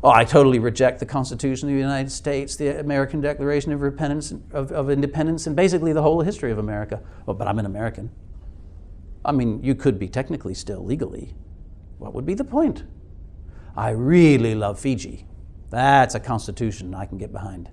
Oh, 0.03 0.11
I 0.11 0.23
totally 0.23 0.59
reject 0.59 0.99
the 0.99 1.05
Constitution 1.05 1.67
of 1.67 1.73
the 1.73 1.79
United 1.79 2.11
States, 2.11 2.55
the 2.55 2.79
American 2.79 3.19
Declaration 3.19 3.73
of, 3.73 3.83
of, 3.83 4.71
of, 4.71 4.89
Independence, 4.89 5.45
and 5.45 5.55
basically 5.55 5.91
the 5.91 6.01
whole 6.01 6.21
history 6.21 6.51
of 6.51 6.57
America. 6.57 7.01
Oh, 7.27 7.33
but 7.33 7.47
I'm 7.47 7.59
an 7.59 7.65
American. 7.65 8.09
I 9.25 9.33
mean, 9.33 9.61
you 9.61 9.75
could 9.75 9.99
be 9.99 10.07
technically 10.07 10.53
still 10.53 10.85
legally. 10.85 11.33
What 11.97 12.13
would 12.13 12.25
be 12.25 12.33
the 12.33 12.45
point? 12.45 12.83
I 13.75 13.89
really 13.89 14.55
love 14.55 14.79
Fiji. 14.79 15.25
That's 15.69 16.15
a 16.15 16.19
constitution 16.19 16.93
I 16.95 17.05
can 17.05 17.17
get 17.17 17.31
behind. 17.31 17.69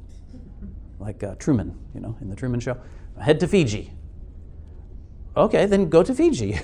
Like 0.99 1.23
uh, 1.23 1.35
Truman, 1.37 1.79
you 1.95 2.01
know, 2.01 2.17
in 2.21 2.29
the 2.29 2.37
Truman 2.37 2.61
Show. 2.61 2.77
Head 3.21 3.41
to 3.41 3.49
Fiji. 3.49 3.93
Okay, 5.37 5.67
then 5.67 5.89
go 5.89 6.03
to 6.03 6.15
Fiji. 6.15 6.59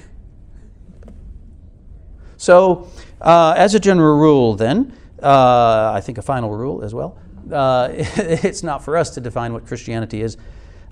so, 2.36 2.88
uh, 3.20 3.54
as 3.56 3.74
a 3.74 3.80
general 3.80 4.18
rule, 4.18 4.54
then, 4.54 4.96
uh, 5.22 5.92
I 5.94 6.00
think 6.00 6.18
a 6.18 6.22
final 6.22 6.50
rule 6.50 6.82
as 6.82 6.94
well, 6.94 7.18
uh, 7.50 7.88
it's 7.92 8.62
not 8.62 8.84
for 8.84 8.96
us 8.96 9.10
to 9.10 9.20
define 9.20 9.52
what 9.52 9.66
Christianity 9.66 10.22
is 10.22 10.36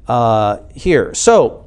uh, 0.09 0.59
here. 0.75 1.15
So, 1.15 1.67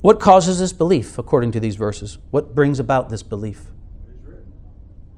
what 0.00 0.18
causes 0.18 0.58
this 0.58 0.72
belief 0.72 1.18
according 1.18 1.52
to 1.52 1.60
these 1.60 1.76
verses? 1.76 2.18
What 2.30 2.54
brings 2.54 2.80
about 2.80 3.10
this 3.10 3.22
belief? 3.22 3.66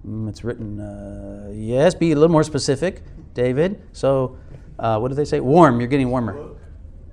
Mm, 0.06 0.28
it's 0.28 0.42
written, 0.42 0.80
uh, 0.80 1.50
yes, 1.54 1.94
be 1.94 2.10
a 2.10 2.14
little 2.14 2.32
more 2.32 2.42
specific, 2.42 3.02
David. 3.34 3.80
So, 3.92 4.36
uh, 4.78 4.98
what 4.98 5.08
do 5.08 5.14
they 5.14 5.24
say? 5.24 5.38
Warm, 5.40 5.78
you're 5.80 5.88
getting 5.88 6.10
warmer. 6.10 6.56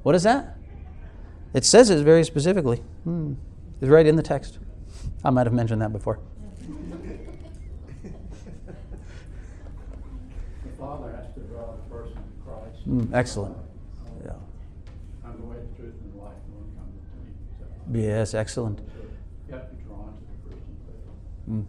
What 0.03 0.15
is 0.15 0.23
that? 0.23 0.57
It 1.53 1.65
says 1.65 1.89
it 1.89 2.03
very 2.03 2.23
specifically. 2.23 2.77
Hmm. 3.03 3.33
It's 3.81 3.89
right 3.89 4.05
in 4.05 4.15
the 4.15 4.23
text. 4.23 4.59
I 5.23 5.29
might 5.29 5.45
have 5.45 5.53
mentioned 5.53 5.81
that 5.81 5.91
before. 5.93 6.19
The 10.63 10.71
Father 10.77 11.11
has 11.11 11.33
to 11.35 11.41
draw 11.41 11.73
the 11.73 11.95
person 11.95 12.15
to 12.15 12.21
Christ. 12.45 12.89
Mm, 12.89 13.13
excellent. 13.13 13.55
Yeah. 14.23 14.31
I'm 15.25 15.39
the 15.39 15.45
way, 15.45 15.57
the 15.57 15.81
truth, 15.81 15.93
and 16.01 16.13
the 16.13 16.17
life. 16.23 16.33
No 16.49 16.57
one 16.57 16.71
comes 16.77 16.95
to 17.85 17.99
me. 17.99 18.07
Yes, 18.07 18.33
excellent. 18.33 18.79
So 18.79 18.83
you 19.47 19.53
have 19.53 19.69
to 19.69 19.75
be 19.75 19.83
drawn 19.83 20.13
to 20.13 20.49
the 20.49 20.55
person. 20.55 20.63
Mm. 21.49 21.65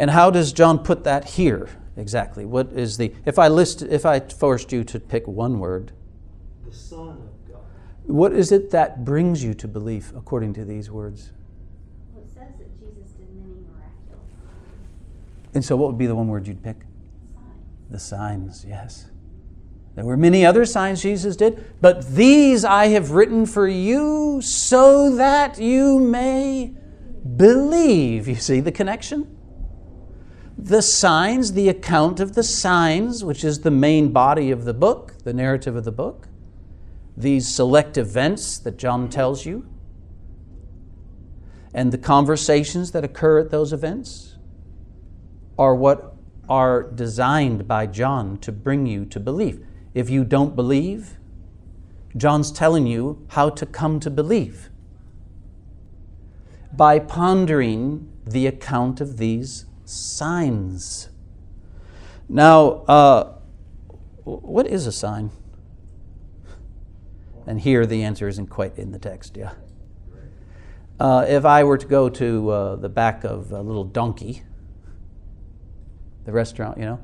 And 0.00 0.12
how 0.12 0.30
does 0.30 0.54
John 0.54 0.78
put 0.78 1.04
that 1.04 1.26
here 1.26 1.68
exactly? 1.94 2.46
What 2.46 2.72
is 2.72 2.96
the 2.96 3.12
if 3.26 3.38
I 3.38 3.48
list 3.48 3.82
if 3.82 4.06
I 4.06 4.18
forced 4.18 4.72
you 4.72 4.82
to 4.82 4.98
pick 4.98 5.28
one 5.28 5.58
word? 5.58 5.92
The 6.66 6.74
Son 6.74 7.08
of 7.10 7.52
God. 7.52 7.60
what 8.06 8.32
is 8.32 8.50
it 8.50 8.70
that 8.70 9.04
brings 9.04 9.44
you 9.44 9.52
to 9.52 9.68
belief 9.68 10.10
according 10.16 10.54
to 10.54 10.64
these 10.64 10.90
words? 10.90 11.32
Well, 12.14 12.24
it 12.24 12.30
says 12.30 12.48
that 12.58 12.80
Jesus 12.80 13.10
did 13.10 13.28
many 13.34 13.60
miraculous 13.60 14.24
And 15.52 15.62
so, 15.62 15.76
what 15.76 15.88
would 15.88 15.98
be 15.98 16.06
the 16.06 16.16
one 16.16 16.28
word 16.28 16.46
you'd 16.46 16.62
pick? 16.62 16.78
signs. 16.78 17.90
The 17.90 17.98
signs, 17.98 18.64
yes. 18.66 19.10
There 19.96 20.06
were 20.06 20.16
many 20.16 20.46
other 20.46 20.64
signs 20.64 21.02
Jesus 21.02 21.36
did, 21.36 21.62
but 21.82 22.14
these 22.14 22.64
I 22.64 22.86
have 22.86 23.10
written 23.10 23.44
for 23.44 23.68
you 23.68 24.40
so 24.40 25.14
that 25.16 25.58
you 25.58 25.98
may 25.98 26.72
believe. 27.36 28.28
You 28.28 28.36
see 28.36 28.60
the 28.60 28.72
connection? 28.72 29.36
The 30.62 30.82
signs, 30.82 31.54
the 31.54 31.70
account 31.70 32.20
of 32.20 32.34
the 32.34 32.42
signs, 32.42 33.24
which 33.24 33.44
is 33.44 33.60
the 33.60 33.70
main 33.70 34.12
body 34.12 34.50
of 34.50 34.64
the 34.64 34.74
book, 34.74 35.14
the 35.24 35.32
narrative 35.32 35.74
of 35.74 35.84
the 35.84 35.92
book, 35.92 36.28
these 37.16 37.48
select 37.48 37.96
events 37.96 38.58
that 38.58 38.76
John 38.76 39.08
tells 39.08 39.46
you 39.46 39.66
and 41.72 41.92
the 41.92 41.98
conversations 41.98 42.90
that 42.92 43.04
occur 43.04 43.38
at 43.38 43.50
those 43.50 43.72
events 43.72 44.36
are 45.58 45.74
what 45.74 46.14
are 46.48 46.82
designed 46.82 47.68
by 47.68 47.86
John 47.86 48.38
to 48.38 48.50
bring 48.50 48.86
you 48.86 49.04
to 49.06 49.20
belief. 49.20 49.58
If 49.94 50.10
you 50.10 50.24
don't 50.24 50.56
believe, 50.56 51.16
John's 52.16 52.50
telling 52.50 52.86
you 52.86 53.24
how 53.30 53.50
to 53.50 53.64
come 53.64 54.00
to 54.00 54.10
believe 54.10 54.68
by 56.72 56.98
pondering 56.98 58.10
the 58.26 58.46
account 58.46 59.00
of 59.00 59.16
these 59.16 59.66
signs. 59.90 61.08
Now, 62.28 62.84
uh, 62.88 63.32
what 64.24 64.66
is 64.66 64.86
a 64.86 64.92
sign? 64.92 65.30
And 67.46 67.60
here 67.60 67.86
the 67.86 68.02
answer 68.02 68.28
isn't 68.28 68.48
quite 68.48 68.78
in 68.78 68.92
the 68.92 68.98
text, 68.98 69.36
yeah. 69.36 69.52
Uh, 70.98 71.24
if 71.26 71.44
I 71.44 71.64
were 71.64 71.78
to 71.78 71.86
go 71.86 72.08
to 72.10 72.50
uh, 72.50 72.76
the 72.76 72.88
back 72.88 73.24
of 73.24 73.52
a 73.52 73.60
little 73.62 73.84
donkey, 73.84 74.42
the 76.24 76.32
restaurant, 76.32 76.78
you 76.78 76.84
know, 76.84 77.00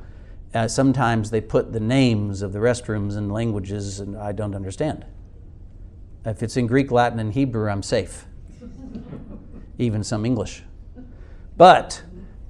Uh, 0.54 0.66
sometimes 0.68 1.30
they 1.30 1.40
put 1.40 1.72
the 1.72 1.80
names 1.80 2.40
of 2.40 2.52
the 2.52 2.58
restrooms 2.60 3.16
in 3.16 3.28
languages 3.28 4.00
and 4.00 4.16
I 4.16 4.32
don't 4.32 4.54
understand. 4.54 5.04
If 6.24 6.42
it's 6.42 6.56
in 6.56 6.66
Greek, 6.66 6.90
Latin, 6.90 7.18
and 7.18 7.34
Hebrew, 7.34 7.68
I'm 7.68 7.82
safe. 7.82 8.26
Even 9.78 10.02
some 10.02 10.24
English. 10.24 10.62
But 11.58 12.02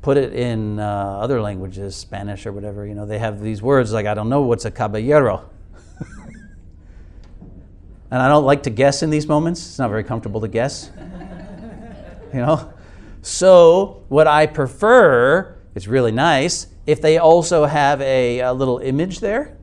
put 0.07 0.16
it 0.16 0.33
in 0.35 0.79
uh, 0.79 1.19
other 1.21 1.42
languages, 1.42 1.97
Spanish 1.97 2.47
or 2.47 2.53
whatever, 2.53 2.87
you 2.87 2.95
know, 2.95 3.05
they 3.05 3.19
have 3.19 3.40
these 3.40 3.61
words 3.61 3.92
like, 3.92 4.07
I 4.07 4.14
don't 4.14 4.29
know 4.29 4.42
what's 4.42 4.64
a 4.64 4.71
caballero. 4.71 5.51
and 7.40 8.23
I 8.23 8.29
don't 8.29 8.45
like 8.45 8.62
to 8.62 8.71
guess 8.71 9.03
in 9.03 9.11
these 9.11 9.27
moments. 9.27 9.66
It's 9.66 9.81
not 9.81 9.90
very 9.90 10.05
comfortable 10.05 10.40
to 10.42 10.47
guess. 10.47 10.92
you 12.33 12.38
know? 12.38 12.73
So, 13.23 14.05
what 14.07 14.29
I 14.29 14.47
prefer, 14.47 15.59
it's 15.75 15.88
really 15.88 16.12
nice, 16.12 16.69
if 16.87 17.03
they 17.03 17.19
also 17.19 17.64
have 17.64 18.01
a, 18.01 18.38
a 18.38 18.53
little 18.53 18.79
image 18.79 19.19
there. 19.19 19.59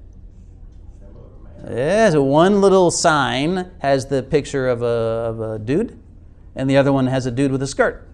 Yeah, 1.70 2.10
so 2.10 2.22
one 2.22 2.60
little 2.60 2.92
sign 2.92 3.72
has 3.80 4.08
the 4.08 4.22
picture 4.22 4.68
of 4.68 4.82
a, 4.82 4.86
of 4.86 5.40
a 5.40 5.58
dude, 5.58 5.98
and 6.54 6.70
the 6.70 6.76
other 6.76 6.92
one 6.92 7.08
has 7.08 7.26
a 7.26 7.32
dude 7.32 7.54
with 7.54 7.64
a 7.64 7.68
skirt. 7.68 8.10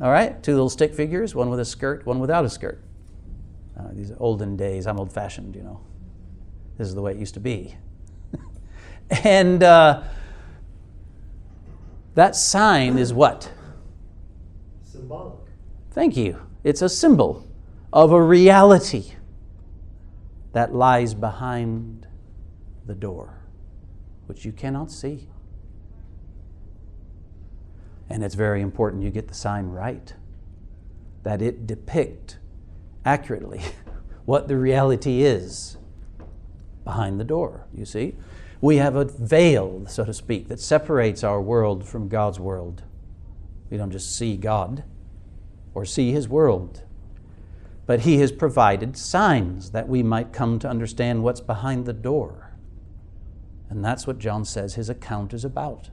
All 0.00 0.10
right, 0.10 0.42
two 0.42 0.52
little 0.52 0.68
stick 0.68 0.94
figures, 0.94 1.34
one 1.34 1.48
with 1.48 1.60
a 1.60 1.64
skirt, 1.64 2.04
one 2.04 2.18
without 2.18 2.44
a 2.44 2.50
skirt. 2.50 2.82
Uh, 3.78 3.88
these 3.92 4.12
olden 4.18 4.56
days, 4.56 4.86
I'm 4.86 4.98
old 4.98 5.12
fashioned, 5.12 5.56
you 5.56 5.62
know. 5.62 5.80
This 6.76 6.88
is 6.88 6.94
the 6.94 7.00
way 7.00 7.12
it 7.12 7.18
used 7.18 7.34
to 7.34 7.40
be. 7.40 7.76
and 9.24 9.62
uh, 9.62 10.02
that 12.14 12.36
sign 12.36 12.98
is 12.98 13.14
what? 13.14 13.50
Symbolic. 14.82 15.38
Thank 15.92 16.16
you. 16.16 16.42
It's 16.62 16.82
a 16.82 16.88
symbol 16.88 17.46
of 17.92 18.12
a 18.12 18.22
reality 18.22 19.12
that 20.52 20.74
lies 20.74 21.14
behind 21.14 22.06
the 22.86 22.94
door, 22.94 23.38
which 24.26 24.44
you 24.44 24.52
cannot 24.52 24.90
see. 24.90 25.28
And 28.08 28.22
it's 28.22 28.34
very 28.34 28.60
important 28.60 29.02
you 29.02 29.10
get 29.10 29.28
the 29.28 29.34
sign 29.34 29.66
right, 29.66 30.14
that 31.22 31.42
it 31.42 31.66
depict 31.66 32.38
accurately 33.04 33.60
what 34.24 34.48
the 34.48 34.56
reality 34.56 35.22
is 35.22 35.76
behind 36.84 37.18
the 37.18 37.24
door, 37.24 37.66
you 37.74 37.84
see? 37.84 38.14
We 38.60 38.76
have 38.76 38.96
a 38.96 39.04
veil, 39.04 39.86
so 39.86 40.04
to 40.04 40.14
speak, 40.14 40.48
that 40.48 40.60
separates 40.60 41.22
our 41.22 41.40
world 41.40 41.86
from 41.86 42.08
God's 42.08 42.40
world. 42.40 42.82
We 43.70 43.76
don't 43.76 43.90
just 43.90 44.16
see 44.16 44.36
God 44.36 44.84
or 45.74 45.84
see 45.84 46.12
His 46.12 46.28
world, 46.28 46.82
but 47.86 48.00
He 48.00 48.18
has 48.18 48.32
provided 48.32 48.96
signs 48.96 49.72
that 49.72 49.88
we 49.88 50.02
might 50.02 50.32
come 50.32 50.58
to 50.60 50.68
understand 50.68 51.22
what's 51.22 51.40
behind 51.40 51.86
the 51.86 51.92
door. 51.92 52.46
And 53.68 53.84
that's 53.84 54.06
what 54.06 54.18
John 54.18 54.44
says 54.44 54.74
his 54.74 54.88
account 54.88 55.34
is 55.34 55.44
about 55.44 55.90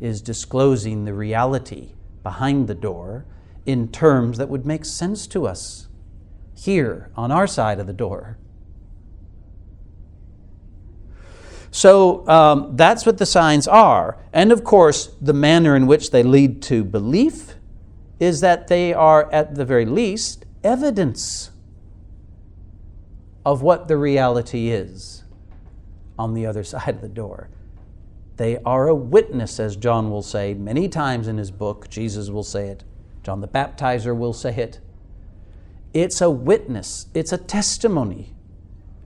is 0.00 0.20
disclosing 0.20 1.04
the 1.04 1.14
reality 1.14 1.92
behind 2.22 2.68
the 2.68 2.74
door 2.74 3.24
in 3.64 3.88
terms 3.88 4.38
that 4.38 4.48
would 4.48 4.66
make 4.66 4.84
sense 4.84 5.26
to 5.26 5.46
us 5.46 5.88
here 6.56 7.10
on 7.16 7.30
our 7.30 7.46
side 7.46 7.78
of 7.78 7.86
the 7.86 7.92
door. 7.92 8.38
So 11.70 12.26
um, 12.26 12.76
that's 12.76 13.04
what 13.04 13.18
the 13.18 13.26
signs 13.26 13.68
are. 13.68 14.18
And 14.32 14.50
of 14.50 14.64
course, 14.64 15.14
the 15.20 15.34
manner 15.34 15.76
in 15.76 15.86
which 15.86 16.10
they 16.10 16.22
lead 16.22 16.62
to 16.62 16.84
belief 16.84 17.56
is 18.18 18.40
that 18.40 18.68
they 18.68 18.94
are, 18.94 19.30
at 19.30 19.56
the 19.56 19.64
very 19.64 19.84
least, 19.84 20.46
evidence 20.64 21.50
of 23.44 23.60
what 23.62 23.88
the 23.88 23.96
reality 23.96 24.70
is 24.70 25.22
on 26.18 26.32
the 26.34 26.46
other 26.46 26.64
side 26.72 26.94
of 26.94 27.00
the 27.02 27.08
door. 27.08 27.50
They 28.36 28.58
are 28.58 28.88
a 28.88 28.94
witness, 28.94 29.58
as 29.58 29.76
John 29.76 30.10
will 30.10 30.22
say 30.22 30.52
many 30.54 30.88
times 30.88 31.26
in 31.26 31.38
his 31.38 31.50
book. 31.50 31.88
Jesus 31.88 32.28
will 32.28 32.42
say 32.42 32.68
it. 32.68 32.84
John 33.22 33.40
the 33.40 33.48
Baptizer 33.48 34.16
will 34.16 34.32
say 34.32 34.54
it. 34.54 34.80
It's 35.94 36.20
a 36.20 36.30
witness, 36.30 37.06
it's 37.14 37.32
a 37.32 37.38
testimony 37.38 38.34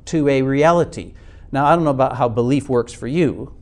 to 0.06 0.28
a 0.28 0.42
reality. 0.42 1.14
Now, 1.52 1.66
I 1.66 1.76
don't 1.76 1.84
know 1.84 1.90
about 1.90 2.16
how 2.16 2.28
belief 2.28 2.68
works 2.68 2.92
for 2.92 3.06
you, 3.06 3.54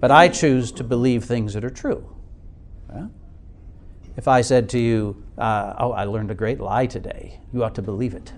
but 0.00 0.10
I 0.10 0.28
choose 0.28 0.72
to 0.72 0.84
believe 0.84 1.24
things 1.24 1.54
that 1.54 1.64
are 1.64 1.70
true. 1.70 2.14
Yeah? 2.92 3.06
If 4.16 4.28
I 4.28 4.40
said 4.40 4.68
to 4.70 4.78
you, 4.78 5.22
uh, 5.38 5.74
Oh, 5.78 5.92
I 5.92 6.04
learned 6.04 6.30
a 6.30 6.34
great 6.34 6.60
lie 6.60 6.86
today, 6.86 7.40
you 7.52 7.62
ought 7.62 7.74
to 7.76 7.82
believe 7.82 8.14
it. 8.14 8.32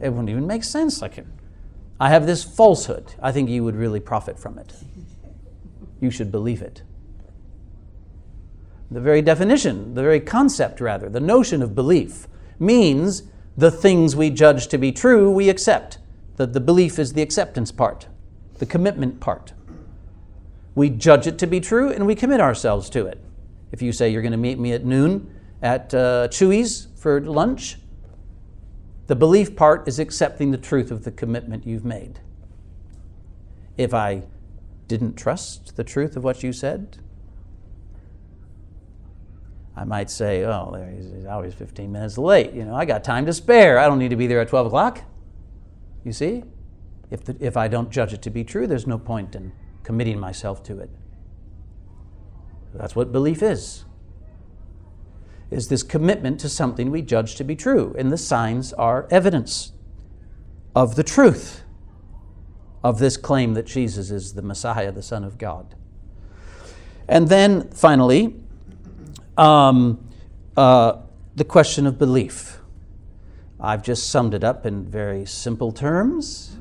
It 0.00 0.10
wouldn't 0.10 0.30
even 0.30 0.46
make 0.46 0.64
sense. 0.64 1.00
Like 1.00 1.24
I 2.02 2.08
have 2.08 2.26
this 2.26 2.42
falsehood. 2.42 3.14
I 3.22 3.30
think 3.30 3.48
you 3.48 3.62
would 3.62 3.76
really 3.76 4.00
profit 4.00 4.36
from 4.36 4.58
it. 4.58 4.72
You 6.00 6.10
should 6.10 6.32
believe 6.32 6.60
it. 6.60 6.82
The 8.90 9.00
very 9.00 9.22
definition, 9.22 9.94
the 9.94 10.02
very 10.02 10.18
concept, 10.18 10.80
rather, 10.80 11.08
the 11.08 11.20
notion 11.20 11.62
of 11.62 11.76
belief 11.76 12.26
means 12.58 13.22
the 13.56 13.70
things 13.70 14.16
we 14.16 14.30
judge 14.30 14.66
to 14.66 14.78
be 14.78 14.90
true, 14.90 15.30
we 15.30 15.48
accept. 15.48 15.98
The, 16.38 16.46
the 16.48 16.58
belief 16.58 16.98
is 16.98 17.12
the 17.12 17.22
acceptance 17.22 17.70
part, 17.70 18.08
the 18.58 18.66
commitment 18.66 19.20
part. 19.20 19.52
We 20.74 20.90
judge 20.90 21.28
it 21.28 21.38
to 21.38 21.46
be 21.46 21.60
true 21.60 21.90
and 21.90 22.04
we 22.04 22.16
commit 22.16 22.40
ourselves 22.40 22.90
to 22.90 23.06
it. 23.06 23.22
If 23.70 23.80
you 23.80 23.92
say 23.92 24.08
you're 24.08 24.22
going 24.22 24.32
to 24.32 24.38
meet 24.38 24.58
me 24.58 24.72
at 24.72 24.84
noon 24.84 25.32
at 25.62 25.94
uh, 25.94 26.26
Chuy's 26.32 26.88
for 26.96 27.20
lunch, 27.20 27.76
the 29.06 29.16
belief 29.16 29.56
part 29.56 29.88
is 29.88 29.98
accepting 29.98 30.50
the 30.50 30.58
truth 30.58 30.90
of 30.90 31.04
the 31.04 31.10
commitment 31.10 31.66
you've 31.66 31.84
made. 31.84 32.20
If 33.76 33.94
I 33.94 34.24
didn't 34.86 35.16
trust 35.16 35.76
the 35.76 35.84
truth 35.84 36.16
of 36.16 36.24
what 36.24 36.42
you 36.42 36.52
said, 36.52 36.98
I 39.74 39.84
might 39.84 40.10
say, 40.10 40.44
oh, 40.44 40.74
he's 40.94 41.24
always 41.24 41.54
15 41.54 41.90
minutes 41.90 42.18
late. 42.18 42.52
You 42.52 42.64
know, 42.64 42.74
I 42.74 42.84
got 42.84 43.02
time 43.02 43.24
to 43.26 43.32
spare. 43.32 43.78
I 43.78 43.86
don't 43.86 43.98
need 43.98 44.10
to 44.10 44.16
be 44.16 44.26
there 44.26 44.40
at 44.40 44.48
12 44.48 44.66
o'clock. 44.66 45.02
You 46.04 46.12
see? 46.12 46.44
If, 47.10 47.24
the, 47.24 47.36
if 47.40 47.56
I 47.56 47.68
don't 47.68 47.90
judge 47.90 48.12
it 48.12 48.22
to 48.22 48.30
be 48.30 48.44
true, 48.44 48.66
there's 48.66 48.86
no 48.86 48.98
point 48.98 49.34
in 49.34 49.52
committing 49.82 50.20
myself 50.20 50.62
to 50.64 50.78
it. 50.78 50.90
That's 52.74 52.94
what 52.94 53.12
belief 53.12 53.42
is 53.42 53.84
is 55.52 55.68
this 55.68 55.82
commitment 55.82 56.40
to 56.40 56.48
something 56.48 56.90
we 56.90 57.02
judge 57.02 57.34
to 57.36 57.44
be 57.44 57.54
true. 57.54 57.94
And 57.98 58.10
the 58.10 58.18
signs 58.18 58.72
are 58.72 59.06
evidence 59.10 59.72
of 60.74 60.96
the 60.96 61.04
truth 61.04 61.62
of 62.82 62.98
this 62.98 63.16
claim 63.16 63.54
that 63.54 63.66
Jesus 63.66 64.10
is 64.10 64.34
the 64.34 64.42
Messiah, 64.42 64.90
the 64.90 65.02
Son 65.02 65.24
of 65.24 65.38
God. 65.38 65.74
And 67.08 67.28
then 67.28 67.70
finally, 67.70 68.34
um, 69.36 70.08
uh, 70.56 71.02
the 71.36 71.44
question 71.44 71.86
of 71.86 71.98
belief. 71.98 72.58
I've 73.60 73.82
just 73.82 74.10
summed 74.10 74.34
it 74.34 74.42
up 74.42 74.66
in 74.66 74.84
very 74.84 75.24
simple 75.24 75.72
terms. 75.72 76.56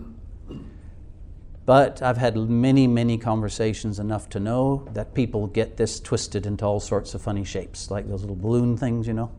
But 1.72 2.02
I've 2.02 2.18
had 2.18 2.36
many, 2.36 2.86
many 2.86 3.18
conversations 3.18 3.98
enough 3.98 4.28
to 4.32 4.42
know 4.42 4.90
that 4.92 5.14
people 5.14 5.48
get 5.48 5.78
this 5.78 6.02
twisted 6.02 6.46
into 6.46 6.66
all 6.66 6.82
sorts 6.82 7.14
of 7.14 7.22
funny 7.22 7.46
shapes, 7.46 7.90
like 7.90 8.10
those 8.10 8.20
little 8.20 8.36
balloon 8.36 8.76
things, 8.76 9.08
you 9.08 9.14
know, 9.14 9.32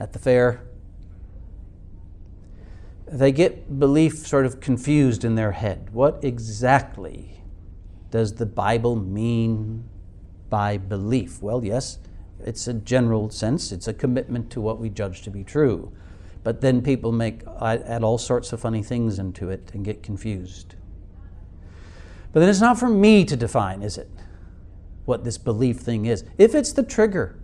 at 0.00 0.14
the 0.14 0.18
fair. 0.18 0.62
They 3.06 3.30
get 3.30 3.78
belief 3.78 4.26
sort 4.26 4.46
of 4.46 4.60
confused 4.60 5.22
in 5.22 5.34
their 5.34 5.52
head. 5.52 5.90
What 5.92 6.24
exactly 6.24 7.42
does 8.10 8.36
the 8.36 8.46
Bible 8.46 8.96
mean 8.96 9.84
by 10.48 10.78
belief? 10.78 11.42
Well, 11.42 11.62
yes, 11.62 11.98
it's 12.42 12.66
a 12.68 12.72
general 12.72 13.28
sense, 13.28 13.70
it's 13.70 13.86
a 13.86 13.92
commitment 13.92 14.48
to 14.52 14.62
what 14.62 14.78
we 14.78 14.88
judge 14.88 15.20
to 15.24 15.30
be 15.30 15.44
true. 15.44 15.92
But 16.42 16.62
then 16.62 16.80
people 16.80 17.12
make 17.12 17.42
uh, 17.46 17.80
add 17.84 18.02
all 18.02 18.16
sorts 18.16 18.54
of 18.54 18.60
funny 18.60 18.82
things 18.82 19.18
into 19.18 19.50
it 19.50 19.72
and 19.74 19.84
get 19.84 20.02
confused. 20.02 20.74
But 22.36 22.40
then 22.40 22.50
it's 22.50 22.60
not 22.60 22.78
for 22.78 22.90
me 22.90 23.24
to 23.24 23.34
define, 23.34 23.80
is 23.80 23.96
it? 23.96 24.10
What 25.06 25.24
this 25.24 25.38
belief 25.38 25.78
thing 25.78 26.04
is. 26.04 26.22
If 26.36 26.54
it's 26.54 26.70
the 26.70 26.82
trigger 26.82 27.40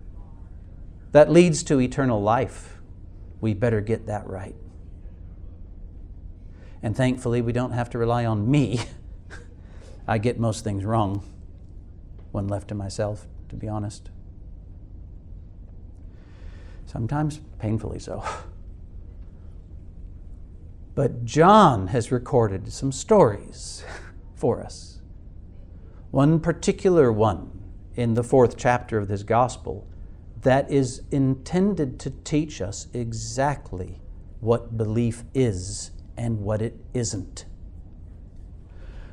that 1.12 1.30
leads 1.30 1.62
to 1.62 1.80
eternal 1.80 2.20
life, 2.20 2.76
we 3.40 3.55
better 3.55 3.80
get 3.80 4.05
that 4.09 4.26
right. 4.26 4.55
And 6.82 6.95
thankfully, 6.95 7.40
we 7.40 7.53
don't 7.55 7.70
have 7.70 7.88
to 7.88 7.99
rely 7.99 8.26
on 8.26 8.51
me. 8.51 8.80
I 10.07 10.18
get 10.18 10.38
most 10.38 10.62
things 10.62 10.84
wrong 10.84 11.24
when 12.32 12.47
left 12.47 12.68
to 12.68 12.74
myself, 12.74 13.26
to 13.49 13.57
be 13.57 13.68
honest. 13.68 14.11
Sometimes 16.84 17.40
painfully 17.59 17.99
so. 17.99 18.22
But 20.95 21.24
John 21.24 21.86
has 21.86 22.12
recorded 22.12 22.70
some 22.70 22.93
stories 22.93 23.82
for 24.43 24.61
us. 24.61 24.99
One 26.11 26.40
particular 26.40 27.12
one 27.12 27.62
in 27.95 28.14
the 28.14 28.24
fourth 28.24 28.57
chapter 28.57 28.99
of 28.99 29.07
this 29.07 29.22
gospel 29.22 29.86
that 30.40 30.68
is 30.68 31.03
intended 31.12 32.01
to 32.01 32.11
teach 32.11 32.61
us 32.61 32.88
exactly 32.93 34.01
what 34.40 34.76
belief 34.76 35.22
is 35.32 35.93
and 36.16 36.40
what 36.40 36.61
it 36.61 36.74
isn't. 36.93 37.45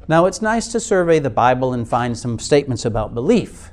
Now, 0.07 0.25
it's 0.25 0.41
nice 0.41 0.67
to 0.69 0.80
survey 0.80 1.19
the 1.19 1.30
Bible 1.30 1.73
and 1.73 1.88
find 1.88 2.17
some 2.17 2.39
statements 2.39 2.84
about 2.84 3.13
belief, 3.13 3.69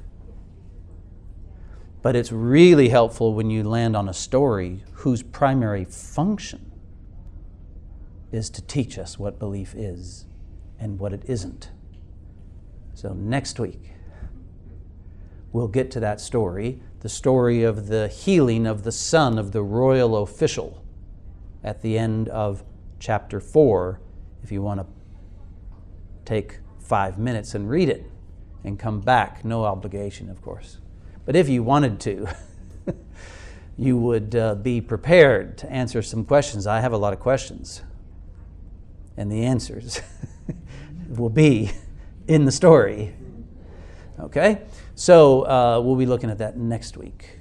but 2.02 2.14
it's 2.14 2.30
really 2.30 2.90
helpful 2.90 3.32
when 3.32 3.48
you 3.48 3.64
land 3.64 3.96
on 3.96 4.10
a 4.10 4.12
story 4.12 4.84
whose 4.92 5.22
primary 5.22 5.86
function 5.86 6.70
is 8.30 8.50
to 8.50 8.60
teach 8.60 8.98
us 8.98 9.18
what 9.18 9.38
belief 9.38 9.74
is 9.74 10.26
and 10.78 10.98
what 10.98 11.12
it 11.12 11.22
isn't. 11.26 11.70
So, 12.94 13.12
next 13.12 13.58
week, 13.58 13.92
we'll 15.52 15.68
get 15.68 15.90
to 15.92 16.00
that 16.00 16.20
story 16.20 16.80
the 17.06 17.10
story 17.10 17.62
of 17.62 17.86
the 17.86 18.08
healing 18.08 18.66
of 18.66 18.82
the 18.82 18.90
son 18.90 19.38
of 19.38 19.52
the 19.52 19.62
royal 19.62 20.16
official 20.24 20.82
at 21.62 21.80
the 21.80 21.96
end 21.96 22.28
of 22.30 22.64
chapter 22.98 23.38
4 23.38 24.00
if 24.42 24.50
you 24.50 24.60
want 24.60 24.80
to 24.80 24.86
take 26.24 26.58
five 26.80 27.16
minutes 27.16 27.54
and 27.54 27.70
read 27.70 27.88
it 27.88 28.10
and 28.64 28.76
come 28.76 29.00
back. 29.00 29.44
No 29.44 29.64
obligation, 29.64 30.28
of 30.28 30.42
course. 30.42 30.78
But 31.24 31.36
if 31.36 31.48
you 31.48 31.62
wanted 31.62 32.00
to, 32.00 32.26
you 33.76 33.96
would 33.98 34.34
uh, 34.34 34.56
be 34.56 34.80
prepared 34.80 35.58
to 35.58 35.70
answer 35.70 36.02
some 36.02 36.24
questions. 36.24 36.66
I 36.66 36.80
have 36.80 36.92
a 36.92 36.96
lot 36.96 37.12
of 37.12 37.20
questions. 37.20 37.82
And 39.16 39.30
the 39.30 39.44
answers 39.44 40.00
will 41.08 41.30
be 41.30 41.70
in 42.28 42.44
the 42.44 42.52
story. 42.52 43.14
Okay? 44.18 44.62
So 44.94 45.42
uh, 45.42 45.80
we'll 45.80 45.96
be 45.96 46.06
looking 46.06 46.30
at 46.30 46.38
that 46.38 46.56
next 46.56 46.96
week. 46.96 47.40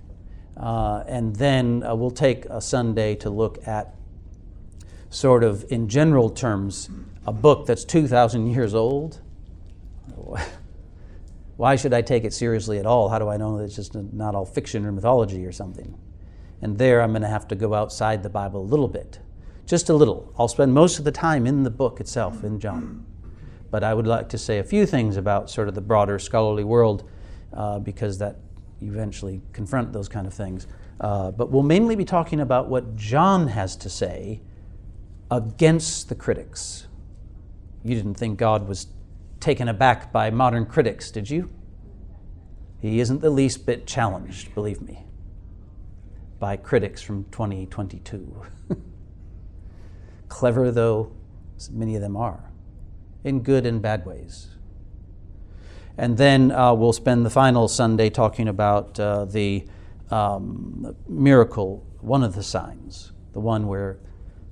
Uh, 0.57 1.03
and 1.07 1.36
then 1.36 1.84
uh, 1.84 1.95
we'll 1.95 2.11
take 2.11 2.45
a 2.45 2.61
Sunday 2.61 3.16
to 3.16 3.30
look 3.30 3.66
at, 3.68 3.95
sort 5.09 5.43
of 5.43 5.66
in 5.72 5.88
general 5.88 6.30
terms, 6.30 6.89
a 7.26 7.34
book 7.34 7.66
that's 7.66 7.84
2,000 7.84 8.47
years 8.47 8.74
old. 8.74 9.20
Why 11.57 11.76
should 11.78 11.93
I 11.93 12.01
take 12.01 12.26
it 12.26 12.34
seriously 12.34 12.80
at 12.80 12.86
all? 12.86 13.09
How 13.09 13.20
do 13.20 13.30
I 13.30 13.38
know 13.38 13.57
that 13.57 13.63
it's 13.63 13.76
just 13.76 13.95
not 13.95 14.36
all 14.36 14.45
fiction 14.45 14.86
or 14.86 14.91
mythology 14.91 15.45
or 15.45 15.51
something? 15.51 15.97
And 16.61 16.78
there 16.78 17.01
I'm 17.01 17.11
going 17.11 17.22
to 17.22 17.28
have 17.28 17.47
to 17.49 17.55
go 17.55 17.74
outside 17.74 18.24
the 18.24 18.30
Bible 18.30 18.61
a 18.61 18.68
little 18.68 18.88
bit, 18.88 19.20
just 19.66 19.89
a 19.89 19.93
little. 19.93 20.34
I'll 20.38 20.47
spend 20.47 20.74
most 20.74 20.99
of 20.99 21.05
the 21.05 21.11
time 21.11 21.47
in 21.47 21.63
the 21.63 21.70
book 21.70 21.99
itself, 21.99 22.43
in 22.43 22.59
John. 22.59 23.05
But 23.76 23.84
I 23.84 23.94
would 23.94 24.08
like 24.08 24.30
to 24.30 24.38
say 24.38 24.60
a 24.60 24.64
few 24.64 24.86
things 24.86 25.18
about 25.18 25.50
sort 25.50 25.68
of 25.68 25.76
the 25.76 25.82
broader 25.82 26.18
scholarly 26.18 26.64
world 26.64 27.04
uh, 27.52 27.78
because 27.80 28.18
that 28.20 28.38
eventually 28.82 29.42
confront 29.52 29.92
those 29.92 30.08
kind 30.08 30.26
of 30.26 30.34
things. 30.34 30.66
Uh, 31.02 31.32
but 31.32 31.52
we'll 31.52 31.62
mainly 31.62 31.98
be 31.98 32.06
talking 32.06 32.40
about 32.40 32.70
what 32.70 32.96
John 32.96 33.48
has 33.48 33.76
to 33.76 33.90
say 33.90 34.40
against 35.30 36.08
the 36.08 36.16
critics. 36.16 36.88
You 37.84 37.96
didn't 37.96 38.14
think 38.14 38.40
God 38.40 38.66
was 38.66 38.88
taken 39.42 39.68
aback 39.68 40.14
by 40.14 40.30
modern 40.30 40.68
critics, 40.68 41.12
did 41.12 41.30
you? 41.30 41.50
He 42.80 43.02
isn't 43.02 43.20
the 43.20 43.30
least 43.30 43.66
bit 43.66 43.86
challenged, 43.86 44.56
believe 44.56 44.82
me, 44.82 45.04
by 46.40 46.56
critics 46.56 47.02
from 47.02 47.26
2022. 47.26 48.42
Clever 50.30 50.72
though 50.72 51.12
many 51.70 51.98
of 51.98 52.02
them 52.02 52.16
are, 52.16 52.54
in 53.26 53.42
good 53.42 53.66
and 53.66 53.82
bad 53.82 54.06
ways. 54.06 54.48
And 55.98 56.18
then 56.18 56.52
uh, 56.52 56.74
we'll 56.74 56.94
spend 56.94 57.26
the 57.26 57.30
final 57.30 57.68
Sunday 57.68 58.10
talking 58.10 58.48
about 58.48 58.98
uh, 59.00 59.26
the 59.26 59.66
um, 60.12 60.96
miracle, 61.08 61.86
one 62.02 62.24
of 62.24 62.36
the 62.36 62.44
signs, 62.44 63.12
the 63.34 63.40
one 63.40 63.68
where 63.68 63.98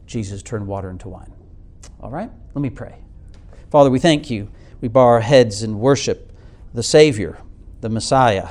Jesus 0.08 0.42
turned 0.42 0.68
water 0.68 0.90
into 0.90 1.08
wine. 1.08 1.32
All 2.02 2.10
right? 2.10 2.32
Let 2.54 2.62
me 2.62 2.70
pray. 2.70 2.96
Father, 3.70 3.90
we 3.90 4.00
thank 4.00 4.30
you. 4.30 4.50
We 4.82 4.88
bow 4.88 5.02
our 5.02 5.22
heads 5.22 5.62
and 5.64 5.80
worship 5.80 6.34
the 6.74 6.84
Savior, 6.84 7.38
the 7.82 7.90
Messiah, 7.90 8.50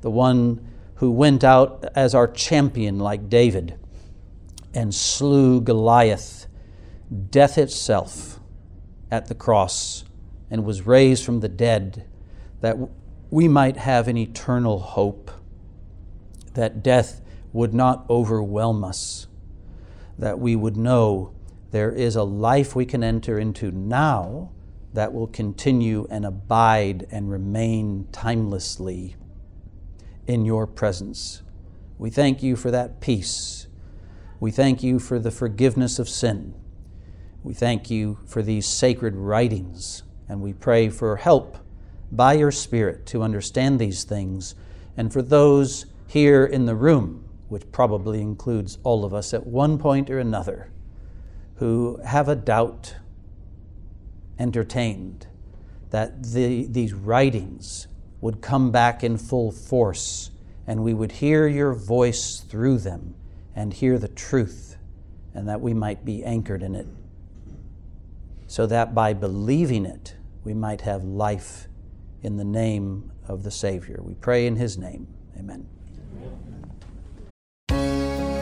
the 0.00 0.10
one 0.10 0.66
who 0.96 1.12
went 1.12 1.44
out 1.44 1.84
as 1.94 2.14
our 2.14 2.26
champion 2.26 2.98
like 2.98 3.28
David 3.28 3.78
and 4.74 4.94
slew 4.94 5.60
Goliath, 5.60 6.46
death 7.30 7.58
itself, 7.58 8.40
at 9.12 9.26
the 9.26 9.34
cross, 9.34 10.04
and 10.50 10.64
was 10.64 10.86
raised 10.86 11.22
from 11.22 11.40
the 11.40 11.48
dead 11.48 12.06
that 12.62 12.76
we 13.30 13.46
might 13.46 13.76
have 13.76 14.08
an 14.08 14.16
eternal 14.16 14.78
hope, 14.78 15.30
that 16.54 16.82
death 16.82 17.20
would 17.52 17.74
not 17.74 18.06
overwhelm 18.08 18.82
us, 18.82 19.26
that 20.18 20.38
we 20.38 20.56
would 20.56 20.76
know 20.76 21.32
there 21.72 21.92
is 21.92 22.16
a 22.16 22.22
life 22.22 22.74
we 22.74 22.86
can 22.86 23.04
enter 23.04 23.38
into 23.38 23.70
now 23.70 24.50
that 24.94 25.12
will 25.12 25.26
continue 25.26 26.06
and 26.10 26.24
abide 26.24 27.06
and 27.10 27.30
remain 27.30 28.06
timelessly 28.12 29.14
in 30.26 30.44
your 30.46 30.66
presence. 30.66 31.42
We 31.98 32.08
thank 32.08 32.42
you 32.42 32.56
for 32.56 32.70
that 32.70 33.00
peace. 33.00 33.66
We 34.40 34.50
thank 34.50 34.82
you 34.82 34.98
for 34.98 35.18
the 35.18 35.30
forgiveness 35.30 35.98
of 35.98 36.08
sin. 36.08 36.54
We 37.44 37.54
thank 37.54 37.90
you 37.90 38.18
for 38.24 38.40
these 38.40 38.66
sacred 38.66 39.16
writings, 39.16 40.04
and 40.28 40.40
we 40.40 40.52
pray 40.52 40.88
for 40.88 41.16
help 41.16 41.58
by 42.12 42.34
your 42.34 42.52
Spirit 42.52 43.04
to 43.06 43.22
understand 43.22 43.80
these 43.80 44.04
things. 44.04 44.54
And 44.96 45.12
for 45.12 45.22
those 45.22 45.86
here 46.06 46.44
in 46.44 46.66
the 46.66 46.76
room, 46.76 47.28
which 47.48 47.70
probably 47.72 48.20
includes 48.20 48.78
all 48.84 49.04
of 49.04 49.12
us 49.12 49.34
at 49.34 49.44
one 49.44 49.76
point 49.76 50.08
or 50.08 50.20
another, 50.20 50.70
who 51.56 51.98
have 52.04 52.28
a 52.28 52.36
doubt 52.36 52.94
entertained 54.38 55.26
that 55.90 56.22
the, 56.22 56.66
these 56.66 56.94
writings 56.94 57.88
would 58.20 58.40
come 58.40 58.70
back 58.70 59.02
in 59.02 59.18
full 59.18 59.50
force 59.50 60.30
and 60.66 60.84
we 60.84 60.94
would 60.94 61.12
hear 61.12 61.48
your 61.48 61.74
voice 61.74 62.38
through 62.40 62.78
them 62.78 63.14
and 63.54 63.74
hear 63.74 63.98
the 63.98 64.08
truth 64.08 64.76
and 65.34 65.48
that 65.48 65.60
we 65.60 65.74
might 65.74 66.04
be 66.04 66.24
anchored 66.24 66.62
in 66.62 66.74
it 66.74 66.86
so 68.52 68.66
that 68.66 68.94
by 68.94 69.14
believing 69.14 69.86
it 69.86 70.14
we 70.44 70.52
might 70.52 70.82
have 70.82 71.02
life 71.02 71.68
in 72.20 72.36
the 72.36 72.44
name 72.44 73.10
of 73.26 73.44
the 73.44 73.50
Savior. 73.50 74.00
We 74.02 74.12
pray 74.12 74.46
in 74.46 74.56
His 74.56 74.76
name. 74.76 75.08
Amen. 75.38 75.66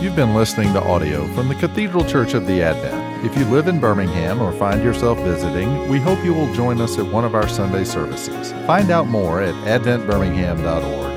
You've 0.03 0.17
been 0.17 0.35
listening 0.35 0.73
to 0.73 0.83
audio 0.83 1.29
from 1.35 1.47
the 1.47 1.55
Cathedral 1.55 2.05
Church 2.05 2.35
of 2.35 2.49
the 2.49 2.61
Advent. 2.61 3.25
If 3.25 3.39
you 3.39 3.45
live 3.45 3.69
in 3.69 3.79
Birmingham 3.79 4.43
or 4.43 4.51
find 4.55 4.83
yourself 4.83 5.17
visiting, 5.21 5.89
we 5.89 6.01
hope 6.01 6.25
you 6.25 6.35
will 6.35 6.53
join 6.55 6.81
us 6.81 6.99
at 6.99 7.07
one 7.07 7.25
of 7.25 7.37
our 7.37 7.49
Sunday 7.49 7.85
services. 7.85 8.51
Find 8.67 8.91
out 8.91 9.07
more 9.07 9.41
at 9.41 9.55
adventbirmingham.org. 9.81 11.10